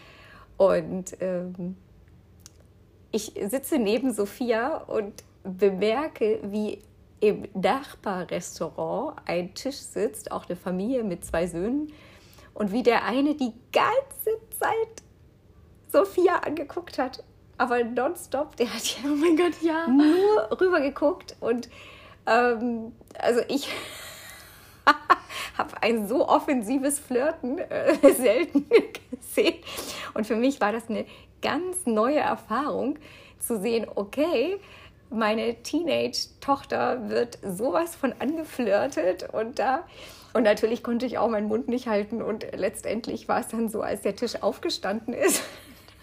Und 0.58 1.18
ähm, 1.22 1.76
ich 3.12 3.34
sitze 3.48 3.80
neben 3.80 4.14
Sophia 4.14 4.78
und 4.78 5.24
bemerke, 5.44 6.40
wie 6.44 6.80
im 7.20 7.48
Nachbarrestaurant 7.54 9.18
ein 9.26 9.54
Tisch 9.54 9.78
sitzt, 9.78 10.32
auch 10.32 10.48
eine 10.48 10.56
Familie 10.56 11.04
mit 11.04 11.26
zwei 11.26 11.48
Söhnen, 11.48 11.92
und 12.54 12.74
wie 12.74 12.84
der 12.84 13.06
eine 13.06 13.36
die 13.36 13.54
ganze 13.72 14.38
Zeit 14.60 15.04
Sophia 15.92 16.40
angeguckt 16.40 16.98
hat 16.98 17.24
aber 17.60 17.84
nonstop, 17.84 18.56
der 18.56 18.74
hat 18.74 18.84
ja, 18.86 19.10
oh 19.12 19.16
mein 19.16 19.36
Gott, 19.36 19.62
ja. 19.62 19.86
nur 19.88 20.62
rüber 20.62 20.80
geguckt 20.80 21.36
und 21.42 21.70
ähm, 22.26 22.94
also 23.20 23.42
ich 23.50 23.70
habe 25.58 25.82
ein 25.82 26.08
so 26.08 26.28
offensives 26.28 27.00
Flirten 27.00 27.60
äh, 27.60 27.96
selten 28.14 28.66
gesehen 29.12 29.56
und 30.14 30.26
für 30.26 30.38
mich 30.38 30.62
war 30.62 30.72
das 30.72 30.90
eine 30.90 31.06
ganz 31.42 31.86
neue 31.86 32.20
Erfahrung 32.20 32.98
zu 33.40 33.60
sehen, 33.60 33.88
okay, 33.94 34.58
meine 35.10 35.62
Teenage-Tochter 35.62 37.10
wird 37.10 37.40
sowas 37.44 37.96
von 37.96 38.14
angeflirtet 38.20 39.34
und 39.34 39.60
da 39.60 39.84
und 40.34 40.44
natürlich 40.44 40.82
konnte 40.82 41.06
ich 41.06 41.18
auch 41.18 41.30
meinen 41.30 41.48
Mund 41.48 41.68
nicht 41.68 41.88
halten 41.88 42.22
und 42.22 42.46
letztendlich 42.56 43.28
war 43.28 43.42
es 43.42 43.50
dann 43.50 43.68
so, 43.68 43.82
als 43.82 44.02
der 44.02 44.16
Tisch 44.16 44.42
aufgestanden 44.42 45.14
ist, 45.14 45.44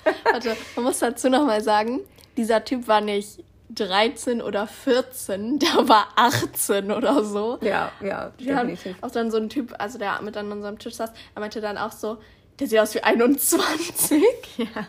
Warte, 0.25 0.57
man 0.75 0.85
muss 0.85 0.99
dazu 0.99 1.29
nochmal 1.29 1.63
sagen, 1.63 2.01
dieser 2.37 2.65
Typ 2.65 2.89
war 2.89 3.01
nicht 3.01 3.45
13 3.71 4.43
oder 4.43 4.67
14, 4.67 5.59
der 5.59 5.89
war 5.89 6.09
18 6.17 6.91
oder 6.91 7.25
so. 7.25 7.59
Ja, 7.61 7.93
ja, 8.01 8.31
definitiv. 8.39 8.97
Auch 9.01 9.11
dann 9.11 9.31
so 9.31 9.39
ein 9.39 9.49
Typ, 9.49 9.75
also 9.79 9.99
der 9.99 10.21
mit 10.23 10.37
an 10.37 10.53
unserem 10.53 10.79
Tisch 10.79 10.95
saß, 10.95 11.11
er 11.35 11.41
meinte 11.41 11.61
dann 11.61 11.77
auch 11.79 11.93
so, 11.93 12.19
der 12.59 12.67
sieht 12.69 12.79
aus 12.79 12.95
wie 12.95 13.03
21. 13.03 14.23
Ja. 14.57 14.87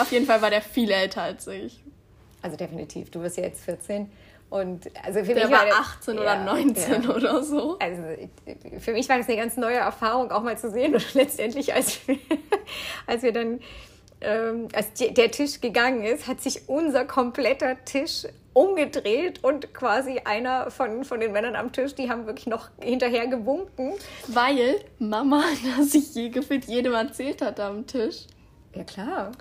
Auf 0.00 0.10
jeden 0.12 0.24
Fall 0.24 0.40
war 0.40 0.48
der 0.48 0.62
viel 0.62 0.90
älter 0.90 1.22
als 1.22 1.46
ich. 1.46 1.82
Also 2.40 2.56
definitiv, 2.56 3.10
du 3.10 3.20
bist 3.20 3.36
ja 3.36 3.42
jetzt 3.42 3.62
14. 3.64 4.10
Und 4.48 4.88
also 5.04 5.20
für 5.20 5.34
der 5.34 5.48
mich 5.48 5.56
war, 5.56 5.66
war 5.66 5.80
18 5.80 6.14
ja, 6.14 6.20
oder 6.22 6.44
19 6.44 7.02
ja. 7.02 7.10
oder 7.10 7.42
so. 7.42 7.78
Also 7.80 8.02
für 8.78 8.92
mich 8.92 9.08
war 9.08 9.18
das 9.18 9.28
eine 9.28 9.36
ganz 9.36 9.56
neue 9.56 9.76
Erfahrung, 9.76 10.30
auch 10.30 10.42
mal 10.42 10.56
zu 10.56 10.70
sehen. 10.70 10.94
Und 10.94 11.14
letztendlich, 11.14 11.74
als 11.74 12.06
wir, 12.06 12.18
als 13.06 13.22
wir 13.22 13.32
dann 13.32 13.60
ähm, 14.24 14.68
als 14.72 14.92
der 14.94 15.30
Tisch 15.30 15.60
gegangen 15.60 16.04
ist, 16.04 16.26
hat 16.26 16.40
sich 16.40 16.68
unser 16.68 17.04
kompletter 17.04 17.84
Tisch 17.84 18.26
umgedreht 18.54 19.42
und 19.42 19.74
quasi 19.74 20.20
einer 20.24 20.70
von, 20.70 21.04
von 21.04 21.20
den 21.20 21.32
Männern 21.32 21.56
am 21.56 21.72
Tisch, 21.72 21.94
die 21.94 22.08
haben 22.08 22.26
wirklich 22.26 22.46
noch 22.46 22.70
hinterher 22.80 23.26
gewunken. 23.26 23.92
Weil 24.28 24.76
Mama 24.98 25.42
das 25.76 25.92
sich 25.92 26.14
je 26.14 26.28
gefühlt 26.30 26.64
jedem 26.66 26.94
erzählt 26.94 27.42
hat 27.42 27.60
am 27.60 27.86
Tisch. 27.86 28.26
Ja, 28.74 28.84
klar. 28.84 29.32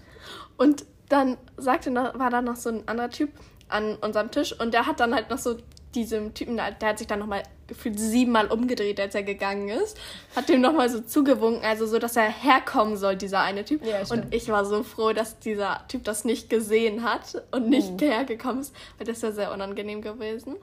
Und 0.57 0.85
dann 1.09 1.37
sagte 1.57 1.93
war 1.93 2.29
da 2.29 2.41
noch 2.41 2.55
so 2.55 2.69
ein 2.69 2.87
anderer 2.87 3.09
Typ 3.09 3.29
an 3.69 3.95
unserem 3.97 4.31
Tisch 4.31 4.59
und 4.59 4.73
der 4.73 4.87
hat 4.87 4.99
dann 4.99 5.13
halt 5.13 5.29
noch 5.29 5.37
so 5.37 5.57
diesem 5.95 6.33
Typen, 6.33 6.57
der 6.57 6.75
hat 6.81 6.97
sich 6.97 7.07
dann 7.07 7.19
nochmal 7.19 7.43
gefühlt 7.67 8.00
siebenmal 8.00 8.47
umgedreht, 8.47 9.00
als 9.00 9.15
er 9.15 9.23
gegangen 9.23 9.69
ist, 9.69 9.97
hat 10.35 10.50
dem 10.50 10.62
nochmal 10.62 10.89
so 10.89 11.01
zugewunken, 11.01 11.63
also 11.63 11.85
so, 11.85 12.00
dass 12.00 12.15
er 12.15 12.29
herkommen 12.29 12.97
soll, 12.97 13.15
dieser 13.15 13.41
eine 13.41 13.65
Typ. 13.65 13.85
Ja, 13.85 14.01
und 14.09 14.33
ich 14.33 14.50
war 14.50 14.65
so 14.65 14.83
froh, 14.83 15.13
dass 15.13 15.39
dieser 15.39 15.85
Typ 15.88 16.03
das 16.03 16.25
nicht 16.25 16.50
gesehen 16.50 17.03
hat 17.03 17.43
und 17.51 17.69
nicht 17.69 17.91
mhm. 17.93 18.00
hergekommen 18.00 18.62
ist, 18.62 18.75
weil 18.97 19.07
das 19.07 19.21
wäre 19.21 19.33
sehr 19.33 19.51
unangenehm 19.51 20.01
gewesen. 20.01 20.55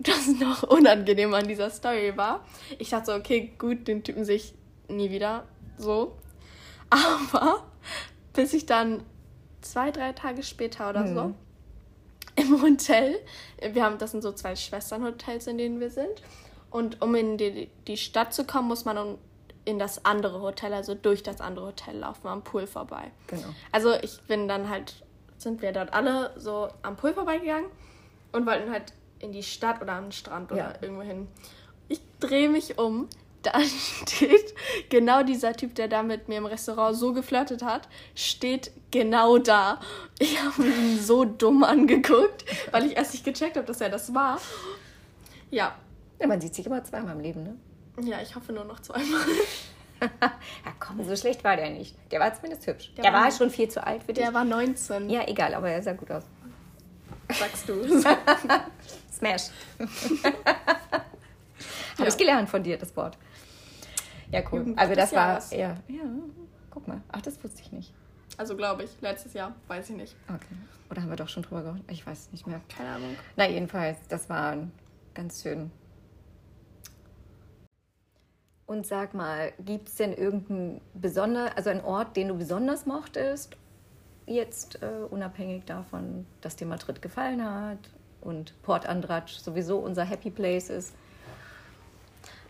Das 0.00 0.28
noch 0.28 0.62
unangenehm 0.62 1.34
an 1.34 1.48
dieser 1.48 1.70
Story 1.70 2.12
war. 2.16 2.44
Ich 2.78 2.90
dachte 2.90 3.06
so, 3.06 3.12
okay, 3.14 3.52
gut, 3.58 3.88
den 3.88 4.04
Typen 4.04 4.24
sehe 4.24 4.36
ich 4.36 4.54
nie 4.88 5.10
wieder 5.10 5.44
so. 5.76 6.16
Aber 6.90 7.66
bis 8.32 8.52
ich 8.52 8.64
dann 8.64 9.02
zwei, 9.60 9.90
drei 9.90 10.12
Tage 10.12 10.44
später 10.44 10.88
oder 10.88 11.00
mhm. 11.00 11.14
so 11.14 11.34
im 12.38 12.62
Hotel. 12.62 13.18
Wir 13.72 13.84
haben, 13.84 13.98
das 13.98 14.12
sind 14.12 14.22
so 14.22 14.32
zwei 14.32 14.56
Schwesternhotels, 14.56 15.46
in 15.46 15.58
denen 15.58 15.80
wir 15.80 15.90
sind. 15.90 16.22
Und 16.70 17.00
um 17.00 17.14
in 17.14 17.38
die, 17.38 17.70
die 17.86 17.96
Stadt 17.96 18.34
zu 18.34 18.44
kommen, 18.44 18.68
muss 18.68 18.84
man 18.84 19.18
in 19.64 19.78
das 19.78 20.04
andere 20.04 20.40
Hotel, 20.40 20.72
also 20.72 20.94
durch 20.94 21.22
das 21.22 21.40
andere 21.40 21.66
Hotel 21.66 21.98
laufen, 21.98 22.26
am 22.26 22.42
Pool 22.42 22.66
vorbei. 22.66 23.10
Genau. 23.26 23.48
Also 23.72 23.92
ich 24.02 24.20
bin 24.22 24.48
dann 24.48 24.68
halt, 24.68 25.04
sind 25.36 25.62
wir 25.62 25.72
dort 25.72 25.92
alle 25.92 26.32
so 26.36 26.68
am 26.82 26.96
Pool 26.96 27.12
vorbeigegangen 27.12 27.70
und 28.32 28.46
wollten 28.46 28.70
halt 28.70 28.92
in 29.18 29.32
die 29.32 29.42
Stadt 29.42 29.82
oder 29.82 29.92
am 29.92 30.12
Strand 30.12 30.52
oder 30.52 30.72
ja. 30.72 30.74
irgendwo 30.80 31.02
hin. 31.02 31.28
Ich 31.88 32.00
drehe 32.20 32.48
mich 32.48 32.78
um, 32.78 33.08
da 33.42 33.52
steht 34.06 34.54
genau 34.88 35.22
dieser 35.22 35.54
Typ, 35.54 35.74
der 35.74 35.88
da 35.88 36.02
mit 36.02 36.28
mir 36.28 36.38
im 36.38 36.46
Restaurant 36.46 36.96
so 36.96 37.12
geflirtet 37.12 37.62
hat, 37.62 37.88
steht 38.14 38.72
genau 38.90 39.38
da. 39.38 39.80
Ich 40.18 40.40
habe 40.42 40.66
ihn 40.66 40.98
so 40.98 41.24
dumm 41.24 41.64
angeguckt, 41.64 42.44
weil 42.72 42.86
ich 42.86 42.96
erst 42.96 43.12
nicht 43.12 43.24
gecheckt 43.24 43.56
habe, 43.56 43.66
dass 43.66 43.80
er 43.80 43.90
das 43.90 44.14
war. 44.14 44.40
Ja. 45.50 45.74
Ja, 46.20 46.26
man 46.26 46.40
sieht 46.40 46.54
sich 46.54 46.66
immer 46.66 46.82
zweimal 46.82 47.14
im 47.14 47.20
Leben, 47.20 47.42
ne? 47.44 47.56
Ja, 48.00 48.20
ich 48.20 48.34
hoffe 48.34 48.52
nur 48.52 48.64
noch 48.64 48.80
zweimal. 48.80 49.20
ja, 50.00 50.72
komm, 50.78 51.02
so 51.04 51.16
schlecht 51.16 51.44
war 51.44 51.56
der 51.56 51.70
nicht. 51.70 51.96
Der 52.10 52.20
war 52.20 52.34
zumindest 52.34 52.66
hübsch. 52.66 52.92
Der, 52.96 53.04
der 53.04 53.12
war, 53.12 53.24
war 53.24 53.30
schon 53.30 53.50
viel 53.50 53.68
zu 53.68 53.84
alt 53.84 54.02
für 54.02 54.12
dich. 54.12 54.24
Der 54.24 54.34
war 54.34 54.44
19. 54.44 55.10
Ja, 55.10 55.26
egal, 55.26 55.54
aber 55.54 55.70
er 55.70 55.82
sah 55.82 55.92
gut 55.92 56.10
aus. 56.10 56.24
Sagst 57.30 57.68
du. 57.68 57.84
Smash. 59.12 59.50
Habe 59.78 59.88
ja. 61.98 62.06
ich 62.06 62.16
gelernt 62.16 62.48
von 62.48 62.62
dir, 62.62 62.78
das 62.78 62.96
Wort. 62.96 63.18
Ja, 64.30 64.42
cool. 64.52 64.60
Jugend 64.60 64.78
also 64.78 64.94
das 64.94 65.12
war, 65.12 65.42
ja, 65.52 65.76
ja, 65.88 66.04
guck 66.70 66.86
mal. 66.86 67.00
Ach, 67.10 67.22
das 67.22 67.42
wusste 67.42 67.62
ich 67.62 67.72
nicht. 67.72 67.92
Also 68.36 68.56
glaube 68.56 68.84
ich, 68.84 68.90
letztes 69.00 69.32
Jahr, 69.32 69.54
weiß 69.66 69.90
ich 69.90 69.96
nicht. 69.96 70.16
Okay. 70.28 70.54
Oder 70.90 71.02
haben 71.02 71.10
wir 71.10 71.16
doch 71.16 71.28
schon 71.28 71.42
drüber 71.42 71.62
gesprochen? 71.62 71.84
Ich 71.90 72.06
weiß 72.06 72.18
es 72.18 72.32
nicht 72.32 72.46
mehr. 72.46 72.60
Keine 72.68 72.90
Ahnung. 72.90 73.16
Na, 73.36 73.48
jedenfalls, 73.48 73.98
das 74.08 74.28
war 74.28 74.56
ganz 75.14 75.42
schön. 75.42 75.70
Und 78.66 78.86
sag 78.86 79.14
mal, 79.14 79.52
gibt 79.58 79.88
es 79.88 79.94
denn 79.94 80.12
irgendeinen 80.12 80.82
besonderen, 80.92 81.50
also 81.56 81.70
einen 81.70 81.80
Ort, 81.80 82.16
den 82.16 82.28
du 82.28 82.34
besonders 82.34 82.84
mochtest? 82.84 83.56
Jetzt 84.26 84.82
äh, 84.82 85.04
unabhängig 85.08 85.64
davon, 85.64 86.26
dass 86.42 86.54
dir 86.54 86.66
Madrid 86.66 87.00
gefallen 87.00 87.42
hat 87.42 87.78
und 88.20 88.60
Port 88.62 88.86
Andratsch 88.86 89.38
sowieso 89.38 89.78
unser 89.78 90.04
Happy 90.04 90.30
Place 90.30 90.68
ist. 90.68 90.94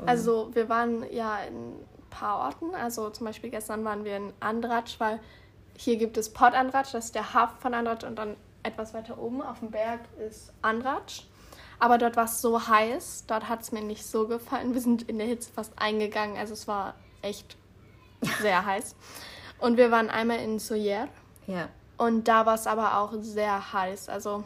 Also 0.06 0.50
wir 0.54 0.68
waren 0.68 1.04
ja 1.12 1.38
in 1.38 1.54
ein 1.54 1.86
paar 2.10 2.38
Orten. 2.40 2.74
Also 2.74 3.10
zum 3.10 3.26
Beispiel 3.26 3.50
gestern 3.50 3.84
waren 3.84 4.04
wir 4.04 4.16
in 4.16 4.32
Andratsch, 4.40 4.98
weil 4.98 5.20
hier 5.76 5.96
gibt 5.96 6.16
es 6.16 6.32
Port 6.32 6.54
Andratsch, 6.54 6.92
das 6.92 7.06
ist 7.06 7.14
der 7.14 7.34
Hafen 7.34 7.58
von 7.60 7.74
Andratsch 7.74 8.04
und 8.04 8.16
dann 8.16 8.36
etwas 8.62 8.94
weiter 8.94 9.18
oben 9.18 9.42
auf 9.42 9.60
dem 9.60 9.70
Berg 9.70 10.00
ist 10.28 10.52
Andratsch. 10.62 11.24
Aber 11.78 11.98
dort 11.98 12.16
war 12.16 12.24
es 12.24 12.40
so 12.40 12.66
heiß, 12.66 13.24
dort 13.28 13.48
hat 13.48 13.62
es 13.62 13.70
mir 13.70 13.82
nicht 13.82 14.04
so 14.04 14.26
gefallen. 14.26 14.74
Wir 14.74 14.80
sind 14.80 15.02
in 15.02 15.18
der 15.18 15.28
Hitze 15.28 15.52
fast 15.52 15.72
eingegangen, 15.76 16.36
also 16.36 16.54
es 16.54 16.66
war 16.66 16.94
echt 17.22 17.56
sehr 18.40 18.66
heiß. 18.66 18.96
Und 19.60 19.76
wir 19.76 19.90
waren 19.90 20.10
einmal 20.10 20.40
in 20.40 20.58
Soyer. 20.58 21.08
Ja. 21.46 21.68
Und 21.96 22.26
da 22.28 22.46
war 22.46 22.54
es 22.54 22.66
aber 22.66 22.98
auch 22.98 23.12
sehr 23.20 23.72
heiß. 23.72 24.08
Also 24.08 24.44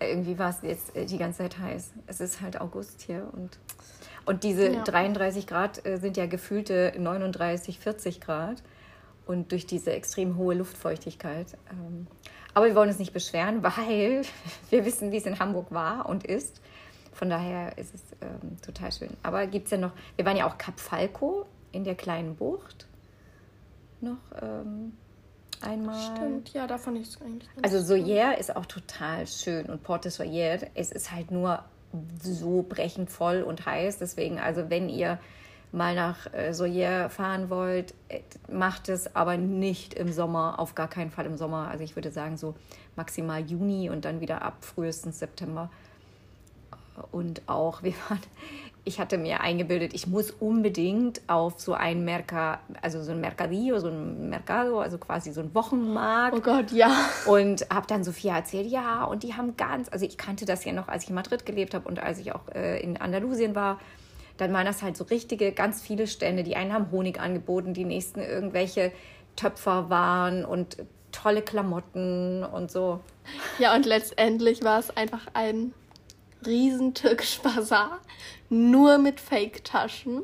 irgendwie 0.00 0.38
war 0.38 0.50
es 0.50 0.62
jetzt 0.62 0.94
äh, 0.96 1.06
die 1.06 1.18
ganze 1.18 1.38
Zeit 1.38 1.58
heiß. 1.58 1.92
Es 2.06 2.20
ist 2.20 2.40
halt 2.40 2.60
August 2.60 3.02
hier 3.02 3.28
und 3.32 3.58
und 4.24 4.44
diese 4.44 4.72
ja. 4.72 4.82
33 4.82 5.46
Grad 5.46 5.84
äh, 5.86 5.98
sind 5.98 6.16
ja 6.16 6.26
gefühlte 6.26 6.92
39, 6.96 7.78
40 7.78 8.20
Grad. 8.20 8.62
Und 9.24 9.52
durch 9.52 9.66
diese 9.66 9.92
extrem 9.92 10.36
hohe 10.36 10.54
Luftfeuchtigkeit. 10.54 11.56
Ähm, 11.70 12.08
aber 12.54 12.66
wir 12.66 12.74
wollen 12.74 12.88
uns 12.88 12.98
nicht 12.98 13.12
beschweren, 13.12 13.62
weil 13.62 14.22
wir 14.70 14.84
wissen, 14.84 15.12
wie 15.12 15.16
es 15.16 15.26
in 15.26 15.38
Hamburg 15.38 15.70
war 15.70 16.08
und 16.08 16.24
ist. 16.24 16.60
Von 17.12 17.30
daher 17.30 17.78
ist 17.78 17.94
es 17.94 18.02
ähm, 18.20 18.60
total 18.62 18.90
schön. 18.90 19.10
Aber 19.22 19.46
gibt 19.46 19.66
es 19.66 19.70
ja 19.70 19.78
noch, 19.78 19.92
wir 20.16 20.24
waren 20.24 20.36
ja 20.36 20.48
auch 20.48 20.58
Kap 20.58 20.80
Falco 20.80 21.46
in 21.70 21.84
der 21.84 21.94
kleinen 21.94 22.36
Bucht. 22.36 22.86
Noch 24.00 24.18
ähm, 24.40 24.94
einmal. 25.60 26.16
Stimmt, 26.16 26.52
ja, 26.52 26.66
davon 26.66 26.96
ist 26.96 27.20
eigentlich. 27.22 27.48
Also 27.62 27.80
Soyer 27.80 28.38
ist 28.38 28.56
auch 28.56 28.66
total 28.66 29.26
schön 29.26 29.66
und 29.66 29.82
Porte 29.82 30.10
Soyer, 30.10 30.58
es 30.74 30.90
ist 30.90 31.12
halt 31.12 31.30
nur 31.30 31.64
so 32.22 32.64
brechend 32.68 33.10
voll 33.10 33.42
und 33.42 33.66
heiß. 33.66 33.98
Deswegen, 33.98 34.38
also 34.38 34.70
wenn 34.70 34.88
ihr 34.88 35.18
mal 35.72 35.94
nach 35.94 36.32
äh, 36.32 36.52
Soyer 36.52 37.08
fahren 37.08 37.50
wollt, 37.50 37.94
äh, 38.08 38.20
macht 38.50 38.88
es 38.88 39.16
aber 39.16 39.36
nicht 39.36 39.94
im 39.94 40.12
Sommer, 40.12 40.58
auf 40.58 40.74
gar 40.74 40.88
keinen 40.88 41.10
Fall 41.10 41.26
im 41.26 41.36
Sommer. 41.36 41.68
Also 41.68 41.82
ich 41.82 41.96
würde 41.96 42.10
sagen 42.10 42.36
so 42.36 42.54
maximal 42.94 43.40
Juni 43.40 43.88
und 43.90 44.04
dann 44.04 44.20
wieder 44.20 44.42
ab 44.42 44.58
frühestens 44.60 45.18
September. 45.18 45.70
Und 47.10 47.42
auch, 47.46 47.82
wir 47.82 47.94
waren, 48.08 48.20
ich 48.84 48.98
hatte 48.98 49.16
mir 49.16 49.40
eingebildet, 49.40 49.94
ich 49.94 50.08
muss 50.08 50.32
unbedingt 50.32 51.20
auf 51.28 51.60
so 51.60 51.74
ein 51.74 52.04
Merca, 52.04 52.60
also 52.80 53.02
so 53.02 53.12
ein 53.12 53.20
Mercadillo, 53.20 53.78
so 53.78 53.88
ein 53.88 54.28
Mercado, 54.28 54.80
also 54.80 54.98
quasi 54.98 55.32
so 55.32 55.40
ein 55.40 55.54
Wochenmarkt. 55.54 56.36
Oh 56.36 56.40
Gott, 56.40 56.72
ja. 56.72 56.92
Und 57.26 57.64
habe 57.70 57.86
dann 57.86 58.02
Sophia 58.02 58.36
erzählt, 58.36 58.66
ja, 58.66 59.04
und 59.04 59.22
die 59.22 59.34
haben 59.34 59.56
ganz, 59.56 59.88
also 59.88 60.04
ich 60.04 60.18
kannte 60.18 60.46
das 60.46 60.64
ja 60.64 60.72
noch, 60.72 60.88
als 60.88 61.04
ich 61.04 61.10
in 61.10 61.14
Madrid 61.14 61.46
gelebt 61.46 61.74
habe 61.74 61.86
und 61.88 62.00
als 62.00 62.18
ich 62.18 62.32
auch 62.32 62.48
äh, 62.54 62.80
in 62.80 62.96
Andalusien 62.96 63.54
war. 63.54 63.78
Dann 64.36 64.52
waren 64.52 64.66
das 64.66 64.82
halt 64.82 64.96
so 64.96 65.04
richtige, 65.04 65.52
ganz 65.52 65.80
viele 65.80 66.08
Stände. 66.08 66.42
Die 66.42 66.56
einen 66.56 66.72
haben 66.72 66.90
Honig 66.90 67.20
angeboten, 67.20 67.74
die 67.74 67.84
nächsten 67.84 68.20
irgendwelche 68.20 68.90
Töpfer 69.36 69.90
waren 69.90 70.44
und 70.44 70.78
tolle 71.12 71.42
Klamotten 71.42 72.42
und 72.42 72.70
so. 72.70 73.00
Ja, 73.58 73.76
und 73.76 73.86
letztendlich 73.86 74.64
war 74.64 74.80
es 74.80 74.96
einfach 74.96 75.26
ein 75.34 75.72
riesen 76.46 76.94
türkisch 76.94 77.40
Bazar, 77.40 78.00
nur 78.52 78.98
mit 78.98 79.18
Fake-Taschen. 79.18 80.22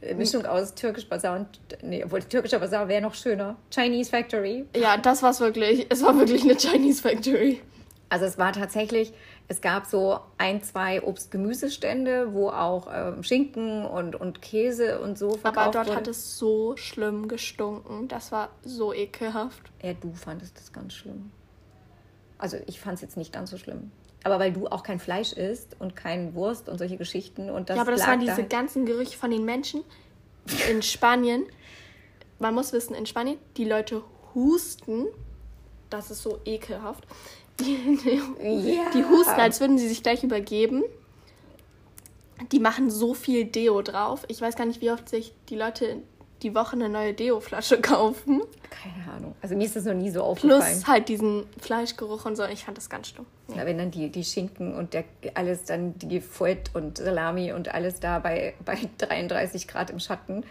Äh, 0.00 0.14
Mischung 0.14 0.44
aus 0.46 0.74
türkisch 0.74 1.08
Bazar 1.08 1.38
und, 1.38 1.48
nee, 1.82 2.02
obwohl 2.04 2.20
türkischer 2.20 2.58
Bazar 2.58 2.88
wäre 2.88 3.02
noch 3.02 3.14
schöner. 3.14 3.56
Chinese 3.70 4.10
Factory. 4.10 4.66
Ja, 4.74 4.96
das 4.96 5.22
war 5.22 5.30
es 5.30 5.40
wirklich. 5.40 5.86
Es 5.88 6.02
war 6.02 6.18
wirklich 6.18 6.42
eine 6.42 6.56
Chinese 6.56 7.02
Factory. 7.02 7.60
Also 8.08 8.24
es 8.24 8.38
war 8.38 8.52
tatsächlich, 8.52 9.12
es 9.46 9.60
gab 9.60 9.86
so 9.86 10.18
ein, 10.36 10.64
zwei 10.64 11.00
Obst-Gemüsestände, 11.00 12.34
wo 12.34 12.48
auch 12.48 12.88
ähm, 12.92 13.22
Schinken 13.22 13.84
und, 13.84 14.16
und 14.16 14.42
Käse 14.42 15.00
und 15.00 15.16
so 15.16 15.30
verkauft 15.36 15.58
Aber 15.58 15.70
dort 15.72 15.86
wurde. 15.88 15.96
hat 15.96 16.08
es 16.08 16.36
so 16.36 16.76
schlimm 16.76 17.28
gestunken. 17.28 18.08
Das 18.08 18.32
war 18.32 18.50
so 18.62 18.92
ekelhaft. 18.92 19.70
Ja, 19.80 19.92
du 19.92 20.12
fandest 20.12 20.58
das 20.58 20.72
ganz 20.72 20.94
schlimm. 20.94 21.30
Also 22.36 22.56
ich 22.66 22.80
fand 22.80 22.96
es 22.96 23.02
jetzt 23.02 23.16
nicht 23.16 23.32
ganz 23.32 23.50
so 23.50 23.58
schlimm. 23.58 23.92
Aber 24.22 24.38
weil 24.38 24.52
du 24.52 24.66
auch 24.66 24.82
kein 24.82 25.00
Fleisch 25.00 25.32
isst 25.32 25.76
und 25.78 25.96
kein 25.96 26.34
Wurst 26.34 26.68
und 26.68 26.78
solche 26.78 26.96
Geschichten 26.96 27.48
und 27.48 27.70
das 27.70 27.76
Ja, 27.76 27.82
aber 27.82 27.92
das 27.92 28.06
waren 28.06 28.20
diese 28.20 28.42
da 28.42 28.56
ganzen 28.56 28.84
Gerüche 28.84 29.16
von 29.16 29.30
den 29.30 29.44
Menschen 29.44 29.82
in 30.70 30.82
Spanien. 30.82 31.46
Man 32.38 32.54
muss 32.54 32.72
wissen, 32.72 32.94
in 32.94 33.06
Spanien, 33.06 33.38
die 33.56 33.64
Leute 33.64 34.02
husten. 34.34 35.06
Das 35.88 36.10
ist 36.10 36.22
so 36.22 36.38
ekelhaft. 36.44 37.04
Die, 37.60 37.98
die, 38.02 38.74
ja. 38.74 38.90
die 38.94 39.04
husten, 39.04 39.40
als 39.40 39.60
würden 39.60 39.78
sie 39.78 39.88
sich 39.88 40.02
gleich 40.02 40.22
übergeben. 40.22 40.82
Die 42.52 42.58
machen 42.58 42.90
so 42.90 43.12
viel 43.12 43.44
Deo 43.44 43.82
drauf. 43.82 44.24
Ich 44.28 44.40
weiß 44.40 44.56
gar 44.56 44.66
nicht, 44.66 44.80
wie 44.80 44.90
oft 44.90 45.08
sich 45.08 45.34
die 45.48 45.56
Leute 45.56 46.02
die 46.42 46.54
Woche 46.54 46.72
eine 46.72 46.88
neue 46.88 47.14
Deo-Flasche 47.14 47.80
kaufen. 47.80 48.42
Keine 48.70 49.16
Ahnung. 49.16 49.34
Also 49.42 49.56
mir 49.56 49.64
ist 49.64 49.76
das 49.76 49.84
noch 49.84 49.94
nie 49.94 50.10
so 50.10 50.22
aufgefallen. 50.22 50.62
Plus 50.62 50.86
halt 50.86 51.08
diesen 51.08 51.44
Fleischgeruch 51.60 52.24
und 52.24 52.36
so. 52.36 52.44
Ich 52.44 52.64
fand 52.64 52.76
das 52.76 52.88
ganz 52.88 53.08
stumm. 53.08 53.26
Nee. 53.48 53.58
Ja, 53.58 53.66
wenn 53.66 53.78
dann 53.78 53.90
die, 53.90 54.10
die 54.10 54.24
Schinken 54.24 54.74
und 54.74 54.94
der, 54.94 55.04
alles 55.34 55.64
dann 55.64 55.98
die 55.98 56.20
Fouette 56.20 56.70
und 56.74 56.98
Salami 56.98 57.52
und 57.52 57.72
alles 57.72 58.00
da 58.00 58.18
bei, 58.18 58.54
bei 58.64 58.78
33 58.98 59.68
Grad 59.68 59.90
im 59.90 60.00
Schatten 60.00 60.44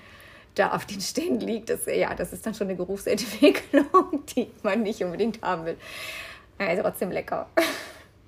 da 0.55 0.71
auf 0.71 0.85
den 0.85 0.99
Ständen 0.99 1.41
liegt, 1.41 1.69
das, 1.69 1.85
ja, 1.85 2.13
das 2.13 2.33
ist 2.33 2.45
dann 2.45 2.53
schon 2.53 2.67
eine 2.67 2.75
Geruchsentwicklung, 2.75 4.25
die 4.35 4.51
man 4.63 4.83
nicht 4.83 5.01
unbedingt 5.03 5.41
haben 5.41 5.65
will. 5.65 5.77
Ja, 6.59 6.67
ist 6.67 6.81
trotzdem 6.81 7.11
lecker. 7.11 7.47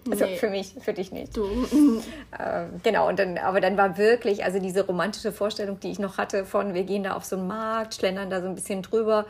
Also 0.10 0.26
Nee. 0.26 0.36
für 0.38 0.50
mich, 0.50 0.74
für 0.80 0.94
dich 0.94 1.12
nicht. 1.12 1.36
Du. 1.38 1.46
Ähm, 2.40 2.80
genau, 2.82 3.08
und 3.10 3.20
dann, 3.20 3.38
aber 3.38 3.60
dann 3.60 3.76
war 3.78 3.98
wirklich, 3.98 4.44
also 4.46 4.58
diese 4.58 4.86
romantische 4.86 5.32
Vorstellung, 5.34 5.80
die 5.82 5.92
ich 5.92 6.00
noch 6.00 6.18
hatte 6.18 6.46
von, 6.46 6.74
wir 6.74 6.84
gehen 6.86 7.04
da 7.04 7.14
auf 7.16 7.26
so 7.26 7.36
einen 7.36 7.46
Markt, 7.48 7.94
schlendern 7.96 8.30
da 8.30 8.40
so 8.42 8.48
ein 8.48 8.56
bisschen 8.56 8.82
drüber. 8.82 9.26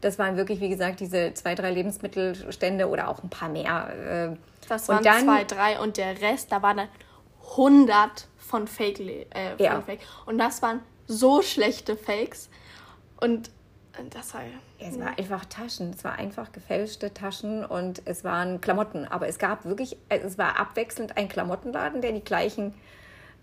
Das 0.00 0.18
waren 0.18 0.36
wirklich, 0.38 0.60
wie 0.60 0.70
gesagt, 0.70 1.00
diese 1.00 1.34
zwei, 1.34 1.54
drei 1.54 1.70
Lebensmittelstände 1.70 2.88
oder 2.88 3.08
auch 3.08 3.22
ein 3.22 3.28
paar 3.28 3.50
mehr. 3.50 4.32
äh, 4.32 4.36
Das 4.68 4.88
Und 4.88 4.94
waren 4.96 5.04
dann- 5.04 5.24
zwei, 5.24 5.44
drei 5.44 5.78
und 5.78 5.98
der 5.98 6.20
Rest, 6.22 6.50
da 6.50 6.62
waren 6.62 6.78
dann 6.78 6.88
100 7.56 8.28
von 8.38 8.66
Fake, 8.66 8.98
äh, 9.00 9.56
von 9.56 9.64
Ja. 9.64 9.80
Fake. 9.82 10.00
Und 10.26 10.38
das 10.38 10.62
waren 10.62 10.80
so 11.06 11.42
schlechte 11.42 11.96
Fakes. 11.96 12.48
Und 13.20 13.50
das 14.10 14.34
war 14.34 14.42
Es 14.78 14.98
war 14.98 15.18
einfach 15.18 15.44
Taschen, 15.46 15.90
es 15.90 16.04
war 16.04 16.12
einfach 16.12 16.52
gefälschte 16.52 17.12
Taschen 17.12 17.64
und 17.64 18.02
es 18.04 18.24
waren 18.24 18.60
Klamotten. 18.60 19.06
Aber 19.06 19.28
es 19.28 19.38
gab 19.38 19.64
wirklich, 19.64 19.96
also 20.08 20.26
es 20.26 20.38
war 20.38 20.58
abwechselnd 20.58 21.16
ein 21.16 21.28
Klamottenladen, 21.28 22.00
der 22.00 22.12
die 22.12 22.24
gleichen 22.24 22.74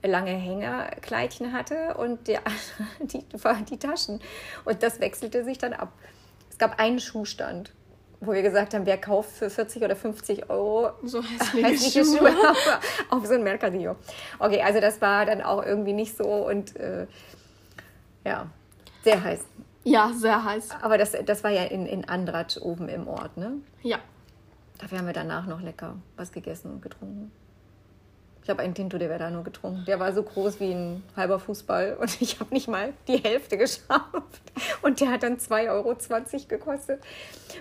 lange 0.04 0.32
Hängerkleidchen 0.32 1.54
hatte 1.54 1.96
und 1.96 2.28
der, 2.28 2.42
die, 3.00 3.24
die 3.70 3.78
Taschen. 3.78 4.22
Und 4.64 4.84
das 4.84 5.00
wechselte 5.00 5.44
sich 5.44 5.58
dann 5.58 5.74
ab. 5.74 5.92
Es 6.50 6.58
gab 6.58 6.80
einen 6.80 7.00
Schuhstand, 7.00 7.74
wo 8.22 8.34
wir 8.34 8.42
gesagt 8.42 8.74
haben, 8.74 8.86
wer 8.86 8.98
kauft 8.98 9.32
für 9.32 9.50
40 9.50 9.84
oder 9.84 9.96
50 9.96 10.50
Euro 10.50 10.92
so 11.04 11.22
hässliche, 11.40 11.68
hässliche 11.68 12.06
Schuhe. 12.06 12.32
Schuhe 12.32 12.50
auf, 12.50 12.80
auf 13.10 13.26
so 13.26 13.34
ein 13.34 13.44
Mercadillo. 13.44 13.96
Okay, 14.40 14.62
also 14.62 14.80
das 14.80 15.02
war 15.02 15.26
dann 15.26 15.42
auch 15.42 15.64
irgendwie 15.66 15.94
nicht 15.94 16.16
so 16.16 16.26
und 16.26 16.76
äh, 16.78 17.08
ja, 18.24 18.48
sehr 19.04 19.24
heiß. 19.24 19.42
Ja, 19.86 20.12
sehr 20.14 20.44
heiß. 20.44 20.70
Aber 20.82 20.98
das, 20.98 21.14
das 21.26 21.44
war 21.44 21.52
ja 21.52 21.64
in, 21.64 21.86
in 21.86 22.10
Andratsch 22.10 22.58
oben 22.58 22.90
im 22.90 23.08
Ort, 23.08 23.38
ne? 23.38 23.54
Ja. 23.84 24.00
Dafür 24.80 24.98
haben 24.98 25.06
wir 25.06 25.14
danach 25.14 25.46
noch 25.46 25.62
lecker 25.62 25.96
was 26.18 26.32
gegessen 26.32 26.72
und 26.72 26.82
getrunken. 26.82 27.32
Ich 28.44 28.50
habe 28.50 28.62
einen 28.62 28.74
Tinto 28.76 28.98
de 28.98 29.08
Verano 29.08 29.42
getrunken. 29.42 29.86
Der 29.86 30.00
war 30.00 30.14
so 30.14 30.22
groß 30.22 30.60
wie 30.60 30.72
ein 30.72 31.04
halber 31.16 31.40
Fußball 31.40 31.98
und 32.00 32.22
ich 32.22 32.40
habe 32.40 32.54
nicht 32.54 32.68
mal 32.68 32.94
die 33.08 33.18
Hälfte 33.18 33.58
geschafft. 33.58 34.42
Und 34.82 35.02
der 35.02 35.12
hat 35.12 35.24
dann 35.24 35.38
2,20 35.38 35.70
Euro 35.70 35.96
gekostet. 36.48 37.02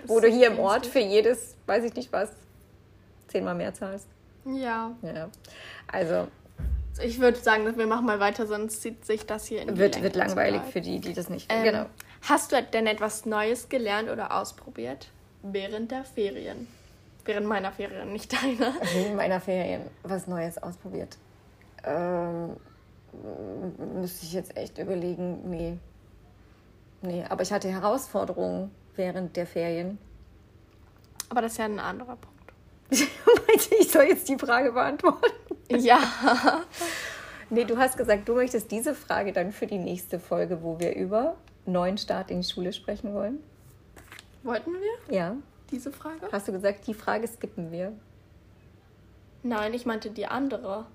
Wo 0.05 0.19
du 0.19 0.27
hier 0.27 0.47
im 0.47 0.59
Ort 0.59 0.85
für 0.85 0.99
jedes, 0.99 1.55
weiß 1.67 1.83
ich 1.85 1.95
nicht 1.95 2.11
was, 2.11 2.31
zehnmal 3.27 3.55
mehr 3.55 3.73
zahlst. 3.73 4.07
Ja. 4.45 4.91
Ja. 5.01 5.29
Also 5.91 6.27
Ich 7.01 7.19
würde 7.19 7.37
sagen, 7.39 7.65
wir 7.77 7.87
machen 7.87 8.05
mal 8.05 8.19
weiter, 8.19 8.45
sonst 8.45 8.81
zieht 8.81 9.05
sich 9.05 9.25
das 9.25 9.45
hier 9.45 9.61
in 9.61 9.69
die 9.69 9.77
wird, 9.77 9.95
Länge 9.95 10.03
wird 10.03 10.15
langweilig 10.15 10.61
für 10.71 10.81
die, 10.81 10.99
die 10.99 11.13
das 11.13 11.29
nicht. 11.29 11.51
Ähm, 11.51 11.63
genau. 11.63 11.85
Hast 12.27 12.51
du 12.51 12.63
denn 12.63 12.87
etwas 12.87 13.27
Neues 13.27 13.69
gelernt 13.69 14.09
oder 14.09 14.35
ausprobiert 14.35 15.09
während 15.43 15.91
der 15.91 16.03
Ferien? 16.03 16.67
Während 17.23 17.45
meiner 17.45 17.71
Ferien, 17.71 18.11
nicht 18.13 18.33
deiner. 18.33 18.73
in 18.95 19.15
meiner 19.15 19.39
Ferien 19.39 19.83
was 20.01 20.25
Neues 20.25 20.57
ausprobiert. 20.57 21.17
Ähm, 21.83 22.55
müsste 23.93 24.25
ich 24.25 24.33
jetzt 24.33 24.57
echt 24.57 24.79
überlegen, 24.79 25.47
nee. 25.49 25.77
Nee, 27.03 27.23
aber 27.29 27.43
ich 27.43 27.53
hatte 27.53 27.69
Herausforderungen 27.69 28.71
während 28.95 29.35
der 29.35 29.45
Ferien. 29.45 29.99
Aber 31.29 31.41
das 31.41 31.53
ist 31.53 31.57
ja 31.59 31.65
ein 31.65 31.79
anderer 31.79 32.17
Punkt. 32.17 32.53
Ich 33.79 33.89
soll 33.89 34.03
jetzt 34.03 34.27
die 34.27 34.37
Frage 34.37 34.73
beantworten? 34.73 35.31
Ja. 35.69 35.99
Nee, 37.49 37.63
du 37.63 37.77
hast 37.77 37.95
gesagt, 37.95 38.27
du 38.27 38.35
möchtest 38.35 38.69
diese 38.71 38.93
Frage 38.93 39.31
dann 39.31 39.53
für 39.53 39.65
die 39.65 39.77
nächste 39.77 40.19
Folge, 40.19 40.61
wo 40.61 40.79
wir 40.79 40.93
über 40.93 41.37
neuen 41.65 41.97
Start 41.97 42.31
in 42.31 42.41
die 42.41 42.47
Schule 42.47 42.73
sprechen 42.73 43.13
wollen. 43.13 43.39
Wollten 44.43 44.71
wir 44.73 45.15
Ja. 45.15 45.35
diese 45.71 45.91
Frage? 45.91 46.27
Hast 46.31 46.47
du 46.47 46.51
gesagt, 46.51 46.87
die 46.87 46.93
Frage 46.93 47.27
skippen 47.27 47.71
wir? 47.71 47.93
Nein, 49.43 49.73
ich 49.73 49.85
meinte 49.85 50.09
die 50.09 50.25
andere. 50.27 50.85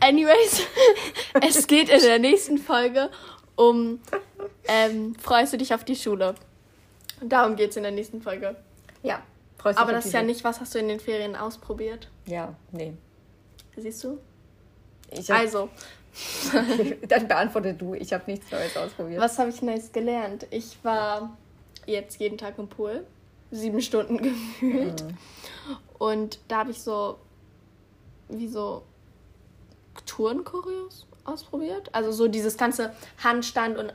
Anyways, 0.00 0.62
es 1.46 1.66
geht 1.66 1.88
in 1.88 2.00
der 2.00 2.18
nächsten 2.18 2.58
Folge 2.58 3.10
um 3.56 4.00
ähm, 4.68 5.14
Freust 5.16 5.52
du 5.52 5.58
dich 5.58 5.72
auf 5.72 5.84
die 5.84 5.96
Schule? 5.96 6.34
Darum 7.22 7.56
geht 7.56 7.70
es 7.70 7.76
in 7.76 7.82
der 7.82 7.92
nächsten 7.92 8.20
Folge. 8.20 8.56
Ja. 9.02 9.22
Freust 9.56 9.78
du 9.78 9.82
Aber 9.82 9.92
das 9.92 10.06
ist 10.06 10.12
ja 10.12 10.22
nicht, 10.22 10.44
was 10.44 10.60
hast 10.60 10.74
du 10.74 10.78
in 10.78 10.88
den 10.88 11.00
Ferien 11.00 11.34
ausprobiert? 11.34 12.08
Ja, 12.26 12.54
nee. 12.72 12.92
Siehst 13.76 14.04
du? 14.04 14.18
Also, 15.28 15.70
dann 17.08 17.28
beantworte 17.28 17.74
du. 17.74 17.94
Ich 17.94 18.12
habe 18.12 18.24
nichts 18.26 18.50
Neues 18.50 18.76
ausprobiert. 18.76 19.20
was 19.20 19.38
habe 19.38 19.50
ich 19.50 19.62
Neues 19.62 19.92
gelernt? 19.92 20.46
Ich 20.50 20.78
war 20.82 21.36
jetzt 21.86 22.20
jeden 22.20 22.38
Tag 22.38 22.58
im 22.58 22.68
Pool, 22.68 23.06
sieben 23.50 23.80
Stunden 23.80 24.18
gefühlt. 24.22 25.04
Und 25.98 26.38
da 26.48 26.58
habe 26.58 26.70
ich 26.70 26.80
so, 26.80 27.18
wie 28.28 28.48
so 28.48 28.82
Tourenchoreos 30.04 31.06
ausprobiert. 31.24 31.94
Also 31.94 32.12
so 32.12 32.28
dieses 32.28 32.56
ganze 32.56 32.92
Handstand 33.22 33.78
und 33.78 33.92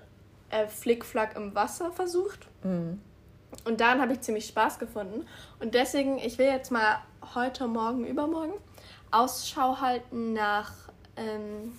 äh, 0.50 0.68
Flickflack 0.68 1.36
im 1.36 1.56
Wasser 1.56 1.92
versucht. 1.92 2.48
Und 3.66 3.82
daran 3.82 4.02
habe 4.02 4.14
ich 4.14 4.22
ziemlich 4.22 4.46
Spaß 4.48 4.80
gefunden. 4.80 5.26
Und 5.60 5.74
deswegen, 5.74 6.18
ich 6.20 6.38
will 6.38 6.48
jetzt 6.48 6.72
mal 6.72 7.00
heute, 7.36 7.68
morgen, 7.68 8.06
übermorgen 8.06 8.54
Ausschau 9.12 9.80
halten 9.82 10.34
nach 10.34 10.72
ähm, 11.18 11.74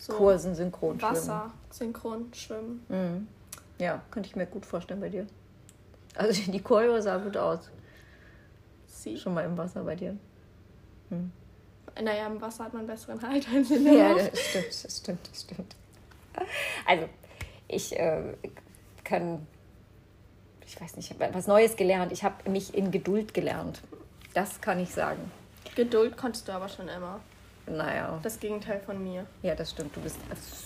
so 0.00 0.14
Kursen 0.14 0.54
synchron 0.54 1.00
Wasser, 1.02 1.52
synchron 1.70 2.32
schwimmen. 2.32 2.84
Mhm. 2.88 3.28
Ja, 3.78 4.00
könnte 4.10 4.28
ich 4.28 4.36
mir 4.36 4.46
gut 4.46 4.64
vorstellen 4.64 5.00
bei 5.00 5.10
dir. 5.10 5.26
Also 6.14 6.50
die 6.50 6.60
Choreo 6.60 7.00
sah 7.00 7.18
gut 7.18 7.36
aus. 7.36 7.70
Sie. 8.86 9.16
Schon 9.16 9.34
mal 9.34 9.44
im 9.44 9.56
Wasser 9.56 9.84
bei 9.84 9.94
dir. 9.94 10.16
Naja, 12.00 12.26
im 12.26 12.40
Wasser 12.40 12.64
hat 12.64 12.74
man 12.74 12.86
besseren 12.86 13.20
Halt 13.22 13.46
als 13.52 13.70
in 13.70 13.84
der 13.84 13.92
Ja, 13.92 14.12
Luft. 14.12 14.32
das 14.32 14.40
stimmt, 14.48 14.84
das 14.84 14.96
stimmt, 14.98 15.28
das 15.30 15.40
stimmt. 15.42 15.76
Also, 16.86 17.08
ich 17.68 17.98
äh, 17.98 18.22
kann, 19.04 19.46
ich 20.66 20.80
weiß 20.80 20.96
nicht, 20.96 21.10
ich 21.10 21.20
habe 21.20 21.34
was 21.34 21.46
Neues 21.46 21.76
gelernt. 21.76 22.12
Ich 22.12 22.22
habe 22.24 22.48
mich 22.50 22.74
in 22.74 22.90
Geduld 22.90 23.34
gelernt. 23.34 23.82
Das 24.34 24.60
kann 24.60 24.78
ich 24.80 24.90
sagen. 24.92 25.30
Geduld 25.74 26.16
konntest 26.16 26.48
du 26.48 26.52
aber 26.52 26.68
schon 26.68 26.88
immer. 26.88 27.20
Naja, 27.70 28.18
Das 28.22 28.40
Gegenteil 28.40 28.80
von 28.80 29.02
mir. 29.02 29.26
ja, 29.42 29.54
das 29.54 29.70
stimmt. 29.70 29.94
Du 29.96 30.00
bist 30.00 30.18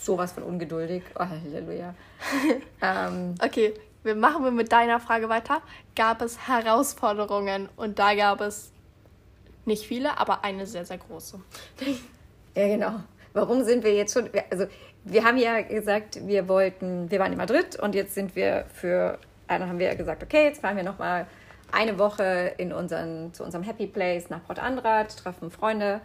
sowas 0.03 0.33
von 0.33 0.43
ungeduldig. 0.43 1.03
Oh, 1.17 1.25
Halleluja. 1.25 1.95
ähm, 2.83 3.35
Okay, 3.43 3.75
wir 4.03 4.15
machen 4.15 4.45
wir 4.45 4.51
mit 4.51 4.73
deiner 4.73 5.01
Frage 5.01 5.29
weiter. 5.29 5.61
Gab 5.95 6.23
es 6.23 6.49
Herausforderungen? 6.49 7.69
Und 7.77 7.99
da 7.99 8.15
gab 8.15 8.41
es 8.41 8.73
nicht 9.65 9.87
viele, 9.87 10.19
aber 10.19 10.45
eine 10.45 10.67
sehr, 10.67 10.85
sehr 10.85 10.99
große. 10.99 11.41
Ja, 12.57 12.69
genau. 12.69 13.01
Warum 13.33 13.65
sind 13.65 13.83
wir 13.83 13.93
jetzt 13.97 14.13
schon? 14.15 14.31
Also, 14.49 14.67
wir 15.03 15.25
haben 15.25 15.39
ja 15.39 15.61
gesagt, 15.63 16.25
wir 16.25 16.47
wollten, 16.47 17.11
wir 17.11 17.19
waren 17.19 17.33
in 17.33 17.39
Madrid 17.39 17.75
und 17.81 17.97
jetzt 17.97 18.15
sind 18.15 18.37
wir 18.37 18.65
für, 18.73 19.19
dann 19.49 19.69
haben 19.69 19.81
wir 19.81 19.93
gesagt, 19.97 20.23
okay, 20.23 20.45
jetzt 20.45 20.61
fahren 20.61 20.77
wir 20.77 20.85
nochmal 20.85 21.27
eine 21.73 21.99
Woche 21.99 22.53
in 22.59 22.73
unseren, 22.73 23.35
zu 23.35 23.43
unserem 23.43 23.65
Happy 23.65 23.89
Place 23.89 24.31
nach 24.31 24.45
Port 24.45 24.61
Andrat, 24.61 25.17
treffen 25.17 25.51
Freunde 25.51 26.01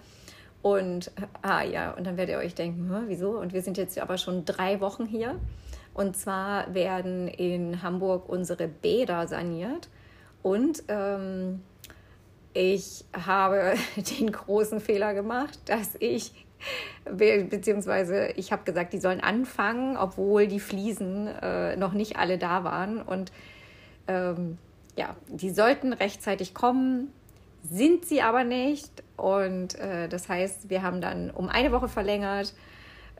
und, 0.62 1.12
ah 1.42 1.64
ja, 1.64 1.92
und 1.92 2.06
dann 2.06 2.18
werdet 2.18 2.36
ihr 2.36 2.40
euch 2.40 2.56
denken, 2.56 2.90
"Hä, 2.94 3.04
wieso? 3.08 3.32
Und 3.32 3.54
wir 3.54 3.62
sind 3.62 3.78
jetzt 3.78 3.98
aber 3.98 4.18
schon 4.18 4.46
drei 4.46 4.82
Wochen 4.82 5.06
hier. 5.06 5.40
Und 5.94 6.16
zwar 6.18 6.74
werden 6.74 7.28
in 7.28 7.82
Hamburg 7.82 8.30
unsere 8.30 8.68
Bäder 8.68 9.28
saniert 9.28 9.90
und 10.42 10.84
ähm, 10.88 11.62
ich 12.54 13.06
habe 13.14 13.76
den 14.20 14.32
großen 14.32 14.80
Fehler 14.80 15.14
gemacht, 15.14 15.60
dass 15.66 15.96
ich, 16.00 16.46
be 17.06 17.46
beziehungsweise 17.50 18.28
ich 18.36 18.52
habe 18.52 18.64
gesagt, 18.64 18.94
die 18.94 19.00
sollen 19.00 19.22
anfangen, 19.22 19.98
obwohl 19.98 20.48
die 20.48 20.60
Fliesen 20.60 21.28
äh, 21.28 21.76
noch 21.76 21.94
nicht 21.94 22.18
alle 22.18 22.38
da 22.38 22.64
waren. 22.64 23.02
Und 23.02 23.32
ähm, 24.08 24.58
ja, 24.96 25.16
die 25.28 25.52
sollten 25.52 25.94
rechtzeitig 25.94 26.54
kommen, 26.54 27.14
sind 27.64 28.06
sie 28.06 28.22
aber 28.22 28.44
nicht. 28.44 29.04
Und 29.18 29.76
äh, 29.76 30.08
das 30.08 30.30
heißt, 30.30 30.70
wir 30.70 30.82
haben 30.82 31.02
dann 31.02 31.32
um 31.32 31.50
eine 31.50 31.72
Woche 31.72 31.88
verlängert. 31.88 32.54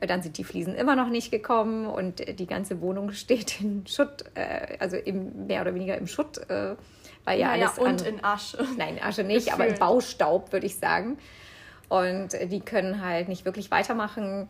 Äh, 0.00 0.06
Dann 0.06 0.22
sind 0.22 0.38
die 0.38 0.44
Fliesen 0.44 0.74
immer 0.74 0.96
noch 0.96 1.08
nicht 1.08 1.30
gekommen 1.30 1.86
und 1.86 2.26
äh, 2.26 2.34
die 2.34 2.46
ganze 2.46 2.80
Wohnung 2.80 3.12
steht 3.12 3.60
in 3.60 3.86
Schutt, 3.86 4.24
äh, 4.34 4.76
also 4.78 4.96
im, 4.96 5.46
mehr 5.46 5.62
oder 5.62 5.74
weniger 5.74 5.96
im 5.96 6.06
Schutt, 6.06 6.38
äh, 6.48 6.76
weil 7.24 7.38
ja 7.38 7.48
Naja, 7.48 7.66
alles 7.66 7.78
und 7.78 8.06
an, 8.06 8.14
in 8.14 8.24
Asche. 8.24 8.66
Nein, 8.78 8.98
Asche 9.02 9.24
nicht, 9.24 9.52
aber 9.52 9.66
im. 9.66 9.78
Baustaub, 9.78 10.52
würde 10.52 10.66
ich 10.66 10.76
sagen. 10.76 11.18
Und 11.88 12.34
äh, 12.34 12.46
die 12.46 12.60
können 12.60 13.04
halt 13.04 13.28
nicht 13.28 13.44
wirklich 13.44 13.70
weitermachen. 13.70 14.48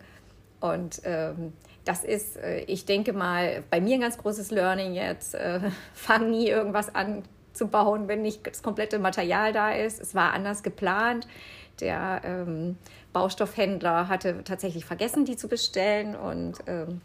Und 0.61 1.01
ähm, 1.05 1.55
das 1.87 2.05
ist, 2.05 2.39
ich 2.67 2.85
denke 2.85 3.15
mal, 3.15 3.65
bei 3.71 3.81
mir 3.81 3.95
ein 3.95 4.03
ganz 4.03 4.19
großes 4.19 4.51
Learning 4.51 4.93
jetzt. 4.93 5.35
Fang 5.95 6.31
nie 6.31 6.49
irgendwas 6.49 6.95
an 6.95 7.23
bauen, 7.69 8.09
wenn 8.09 8.23
nicht 8.23 8.47
das 8.47 8.63
komplette 8.63 8.99
Material 8.99 9.53
da 9.53 9.73
ist. 9.73 10.01
Es 10.01 10.15
war 10.15 10.33
anders 10.33 10.63
geplant. 10.63 11.27
Der 11.81 12.21
ähm, 12.25 12.77
Baustoffhändler 13.13 14.09
hatte 14.09 14.45
tatsächlich 14.45 14.85
vergessen, 14.85 15.25
die 15.25 15.37
zu 15.37 15.49
bestellen. 15.49 16.15
Und 16.15 16.57
ähm, 16.67 17.01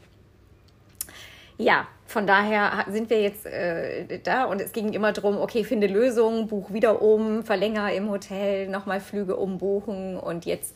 ja, 1.58 1.88
von 2.06 2.28
daher 2.28 2.86
sind 2.90 3.10
wir 3.10 3.22
jetzt 3.22 3.46
äh, 3.46 4.20
da 4.20 4.46
und 4.46 4.62
es 4.62 4.74
ging 4.74 4.94
immer 4.94 5.14
darum, 5.14 5.38
okay, 5.38 5.64
finde 5.64 5.88
Lösungen, 5.88 6.48
buch 6.48 6.72
wieder 6.74 7.02
um, 7.02 7.44
verlänger 7.44 7.94
im 7.94 8.10
Hotel, 8.10 8.68
nochmal 8.68 9.00
Flüge 9.00 9.36
umbuchen 9.36 10.18
und 10.18 10.46
jetzt 10.46 10.76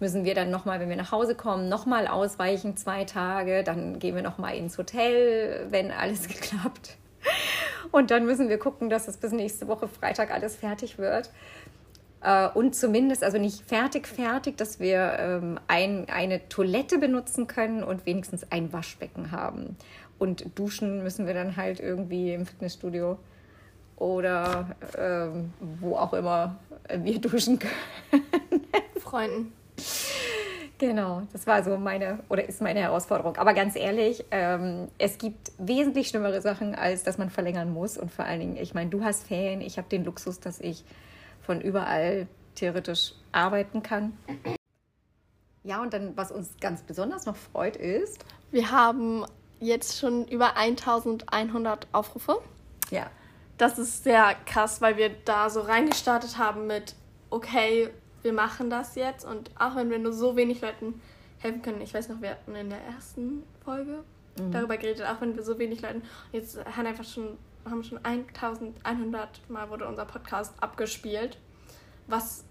müssen 0.00 0.24
wir 0.24 0.34
dann 0.34 0.50
nochmal, 0.50 0.80
wenn 0.80 0.88
wir 0.88 0.96
nach 0.96 1.12
Hause 1.12 1.34
kommen, 1.34 1.68
nochmal 1.68 2.06
ausweichen, 2.06 2.76
zwei 2.76 3.04
Tage, 3.04 3.64
dann 3.64 3.98
gehen 3.98 4.14
wir 4.14 4.22
nochmal 4.22 4.56
ins 4.56 4.78
Hotel, 4.78 5.66
wenn 5.70 5.90
alles 5.90 6.28
geklappt. 6.28 6.96
Und 7.90 8.10
dann 8.10 8.26
müssen 8.26 8.48
wir 8.48 8.58
gucken, 8.58 8.90
dass 8.90 9.08
es 9.08 9.16
bis 9.16 9.32
nächste 9.32 9.68
Woche 9.68 9.88
Freitag 9.88 10.30
alles 10.30 10.56
fertig 10.56 10.98
wird. 10.98 11.30
Äh, 12.22 12.48
und 12.48 12.74
zumindest, 12.74 13.22
also 13.22 13.38
nicht 13.38 13.62
fertig, 13.66 14.06
fertig, 14.06 14.56
dass 14.56 14.80
wir 14.80 15.16
ähm, 15.18 15.60
ein, 15.68 16.08
eine 16.08 16.48
Toilette 16.48 16.98
benutzen 16.98 17.46
können 17.46 17.82
und 17.82 18.06
wenigstens 18.06 18.50
ein 18.50 18.72
Waschbecken 18.72 19.30
haben. 19.30 19.76
Und 20.18 20.58
duschen 20.58 21.02
müssen 21.02 21.26
wir 21.26 21.34
dann 21.34 21.56
halt 21.56 21.80
irgendwie 21.80 22.34
im 22.34 22.44
Fitnessstudio 22.44 23.18
oder 23.96 24.76
ähm, 24.96 25.52
wo 25.80 25.96
auch 25.96 26.12
immer 26.12 26.58
wir 26.92 27.18
duschen 27.20 27.58
können. 27.58 28.64
Freunden. 28.98 29.52
Genau, 30.78 31.22
das 31.32 31.46
war 31.48 31.64
so 31.64 31.76
meine 31.76 32.20
oder 32.28 32.48
ist 32.48 32.62
meine 32.62 32.80
Herausforderung. 32.80 33.36
Aber 33.36 33.52
ganz 33.52 33.74
ehrlich, 33.74 34.24
ähm, 34.30 34.88
es 34.98 35.18
gibt 35.18 35.50
wesentlich 35.58 36.08
schlimmere 36.08 36.40
Sachen, 36.40 36.76
als 36.76 37.02
dass 37.02 37.18
man 37.18 37.30
verlängern 37.30 37.72
muss. 37.72 37.98
Und 37.98 38.12
vor 38.12 38.24
allen 38.24 38.38
Dingen, 38.38 38.56
ich 38.56 38.74
meine, 38.74 38.88
du 38.88 39.02
hast 39.02 39.26
Ferien, 39.26 39.60
ich 39.60 39.76
habe 39.76 39.88
den 39.88 40.04
Luxus, 40.04 40.38
dass 40.38 40.60
ich 40.60 40.84
von 41.40 41.60
überall 41.60 42.28
theoretisch 42.54 43.14
arbeiten 43.32 43.82
kann. 43.82 44.16
Ja, 45.64 45.82
und 45.82 45.92
dann, 45.92 46.16
was 46.16 46.30
uns 46.30 46.50
ganz 46.60 46.82
besonders 46.82 47.26
noch 47.26 47.36
freut, 47.36 47.76
ist. 47.76 48.24
Wir 48.52 48.70
haben 48.70 49.24
jetzt 49.58 49.98
schon 49.98 50.26
über 50.28 50.56
1100 50.56 51.88
Aufrufe. 51.92 52.38
Ja. 52.90 53.10
Das 53.56 53.78
ist 53.78 54.04
sehr 54.04 54.36
krass, 54.46 54.80
weil 54.80 54.96
wir 54.96 55.10
da 55.24 55.50
so 55.50 55.60
reingestartet 55.60 56.38
haben 56.38 56.68
mit, 56.68 56.94
okay, 57.30 57.90
wir 58.28 58.34
machen 58.34 58.68
das 58.68 58.94
jetzt 58.94 59.24
und 59.24 59.50
auch 59.58 59.74
wenn 59.74 59.88
wir 59.88 59.98
nur 59.98 60.12
so 60.12 60.36
wenig 60.36 60.60
Leuten 60.60 61.00
helfen 61.38 61.62
können, 61.62 61.80
ich 61.80 61.94
weiß 61.94 62.10
noch, 62.10 62.20
wir 62.20 62.30
hatten 62.32 62.54
in 62.54 62.68
der 62.68 62.80
ersten 62.94 63.42
Folge 63.64 64.04
mhm. 64.38 64.52
darüber 64.52 64.76
geredet, 64.76 65.06
auch 65.06 65.22
wenn 65.22 65.34
wir 65.34 65.42
so 65.42 65.58
wenig 65.58 65.80
Leuten, 65.80 66.02
jetzt 66.30 66.62
haben 66.76 66.86
einfach 66.86 67.04
schon, 67.04 67.38
haben 67.64 67.82
schon 67.82 68.04
1100 68.04 69.48
Mal 69.48 69.70
wurde 69.70 69.88
unser 69.88 70.04
Podcast 70.04 70.52
abgespielt, 70.60 71.38
was 72.06 72.44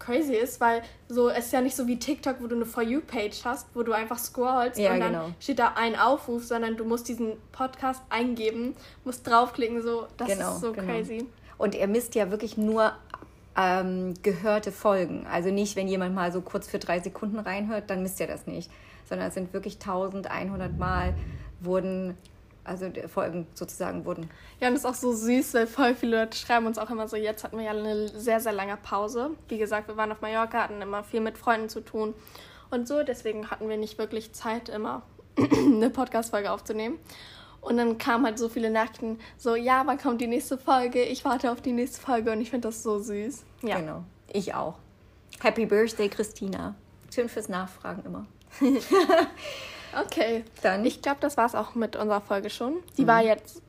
crazy 0.00 0.34
ist, 0.34 0.60
weil 0.60 0.82
so 1.08 1.28
es 1.28 1.46
ist 1.46 1.52
ja 1.52 1.60
nicht 1.60 1.76
so 1.76 1.86
wie 1.86 2.00
TikTok, 2.00 2.40
wo 2.40 2.48
du 2.48 2.56
eine 2.56 2.66
For 2.66 2.82
You 2.82 3.00
Page 3.00 3.44
hast, 3.44 3.68
wo 3.74 3.84
du 3.84 3.92
einfach 3.92 4.18
scrollst 4.18 4.76
ja, 4.76 4.92
und 4.92 4.98
dann 4.98 5.12
genau. 5.12 5.30
steht 5.38 5.60
da 5.60 5.74
ein 5.76 5.94
Aufruf, 5.94 6.42
sondern 6.42 6.76
du 6.76 6.84
musst 6.84 7.06
diesen 7.06 7.34
Podcast 7.52 8.02
eingeben, 8.10 8.74
musst 9.04 9.24
draufklicken, 9.24 9.82
so 9.82 10.08
das 10.16 10.26
genau, 10.26 10.54
ist 10.54 10.60
so 10.62 10.72
genau. 10.72 10.86
crazy. 10.86 11.28
Und 11.58 11.76
ihr 11.76 11.86
misst 11.86 12.16
ja 12.16 12.30
wirklich 12.30 12.56
nur 12.56 12.94
ähm, 13.56 14.14
gehörte 14.22 14.72
Folgen. 14.72 15.26
Also 15.26 15.50
nicht, 15.50 15.76
wenn 15.76 15.88
jemand 15.88 16.14
mal 16.14 16.32
so 16.32 16.40
kurz 16.40 16.68
für 16.68 16.78
drei 16.78 17.00
Sekunden 17.00 17.38
reinhört, 17.38 17.90
dann 17.90 18.02
misst 18.02 18.20
ihr 18.20 18.26
das 18.26 18.46
nicht. 18.46 18.70
Sondern 19.08 19.28
es 19.28 19.34
sind 19.34 19.52
wirklich 19.52 19.74
1100 19.74 20.78
Mal 20.78 21.14
wurden, 21.60 22.16
also 22.64 22.86
Folgen 23.08 23.46
sozusagen 23.54 24.04
wurden. 24.04 24.30
Ja, 24.60 24.68
und 24.68 24.74
das 24.74 24.84
ist 24.84 24.90
auch 24.90 24.94
so 24.94 25.12
süß, 25.12 25.54
weil 25.54 25.66
voll 25.66 25.94
viele 25.94 26.20
Leute 26.20 26.38
schreiben 26.38 26.66
uns 26.66 26.78
auch 26.78 26.90
immer 26.90 27.08
so, 27.08 27.16
jetzt 27.16 27.42
hatten 27.42 27.58
wir 27.58 27.64
ja 27.64 27.72
eine 27.72 28.08
sehr, 28.08 28.40
sehr 28.40 28.52
lange 28.52 28.76
Pause. 28.76 29.30
Wie 29.48 29.58
gesagt, 29.58 29.88
wir 29.88 29.96
waren 29.96 30.12
auf 30.12 30.20
Mallorca, 30.20 30.62
hatten 30.62 30.80
immer 30.80 31.02
viel 31.02 31.20
mit 31.20 31.36
Freunden 31.36 31.68
zu 31.68 31.80
tun 31.80 32.14
und 32.70 32.86
so. 32.86 33.02
Deswegen 33.02 33.50
hatten 33.50 33.68
wir 33.68 33.76
nicht 33.76 33.98
wirklich 33.98 34.32
Zeit, 34.32 34.68
immer 34.68 35.02
eine 35.36 35.90
Podcast-Folge 35.90 36.52
aufzunehmen. 36.52 36.98
Und 37.60 37.76
dann 37.76 37.98
kamen 37.98 38.24
halt 38.24 38.38
so 38.38 38.48
viele 38.48 38.70
Nachrichten, 38.70 39.18
so, 39.36 39.54
ja, 39.54 39.82
wann 39.84 39.98
kommt 39.98 40.20
die 40.20 40.26
nächste 40.26 40.56
Folge? 40.56 41.02
Ich 41.02 41.24
warte 41.24 41.52
auf 41.52 41.60
die 41.60 41.72
nächste 41.72 42.00
Folge 42.00 42.32
und 42.32 42.40
ich 42.40 42.50
finde 42.50 42.68
das 42.68 42.82
so 42.82 42.98
süß. 42.98 43.44
Ja. 43.62 43.78
Genau, 43.78 44.04
ich 44.32 44.54
auch. 44.54 44.78
Happy 45.40 45.66
Birthday, 45.66 46.08
Christina. 46.08 46.74
Schön 47.14 47.28
fürs 47.28 47.48
Nachfragen 47.48 48.02
immer. 48.04 48.26
okay. 50.04 50.44
Dann. 50.62 50.84
Ich 50.84 51.02
glaube, 51.02 51.18
das 51.20 51.36
war 51.36 51.46
es 51.46 51.54
auch 51.54 51.74
mit 51.74 51.96
unserer 51.96 52.20
Folge 52.20 52.50
schon. 52.50 52.76
Die 52.96 53.02
mhm. 53.02 53.06
war 53.06 53.22
jetzt 53.22 53.62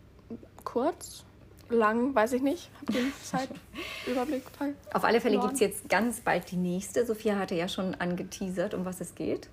kurz, 0.63 1.23
lang, 1.69 2.13
weiß 2.13 2.33
ich 2.33 2.41
nicht. 2.41 2.69
Hab 2.79 2.93
den 2.93 3.13
Zeitüberblick 3.23 4.43
Auf 4.93 5.03
alle 5.03 5.21
Fälle 5.21 5.39
gibt 5.39 5.53
es 5.53 5.59
jetzt 5.59 5.89
ganz 5.89 6.19
bald 6.21 6.51
die 6.51 6.57
nächste. 6.57 7.05
Sophia 7.05 7.37
hatte 7.37 7.55
ja 7.55 7.67
schon 7.67 7.95
angeteasert, 7.95 8.73
um 8.73 8.85
was 8.85 9.01
es 9.01 9.15
geht 9.15 9.49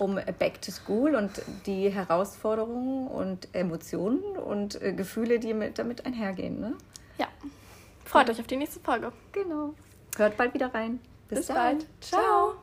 um 0.00 0.18
Back 0.38 0.60
to 0.62 0.70
School 0.70 1.14
und 1.14 1.42
die 1.66 1.90
Herausforderungen 1.90 3.06
und 3.08 3.48
Emotionen 3.54 4.36
und 4.36 4.80
äh, 4.80 4.92
Gefühle, 4.92 5.38
die 5.38 5.54
mit, 5.54 5.78
damit 5.78 6.06
einhergehen. 6.06 6.60
Ne? 6.60 6.74
Ja. 7.18 7.28
Freut 8.04 8.28
ja. 8.28 8.34
euch 8.34 8.40
auf 8.40 8.46
die 8.46 8.56
nächste 8.56 8.80
Folge. 8.80 9.12
Genau. 9.32 9.74
Hört 10.16 10.36
bald 10.36 10.54
wieder 10.54 10.74
rein. 10.74 11.00
Bis, 11.28 11.40
Bis 11.40 11.48
bald. 11.48 11.86
Ciao. 12.00 12.54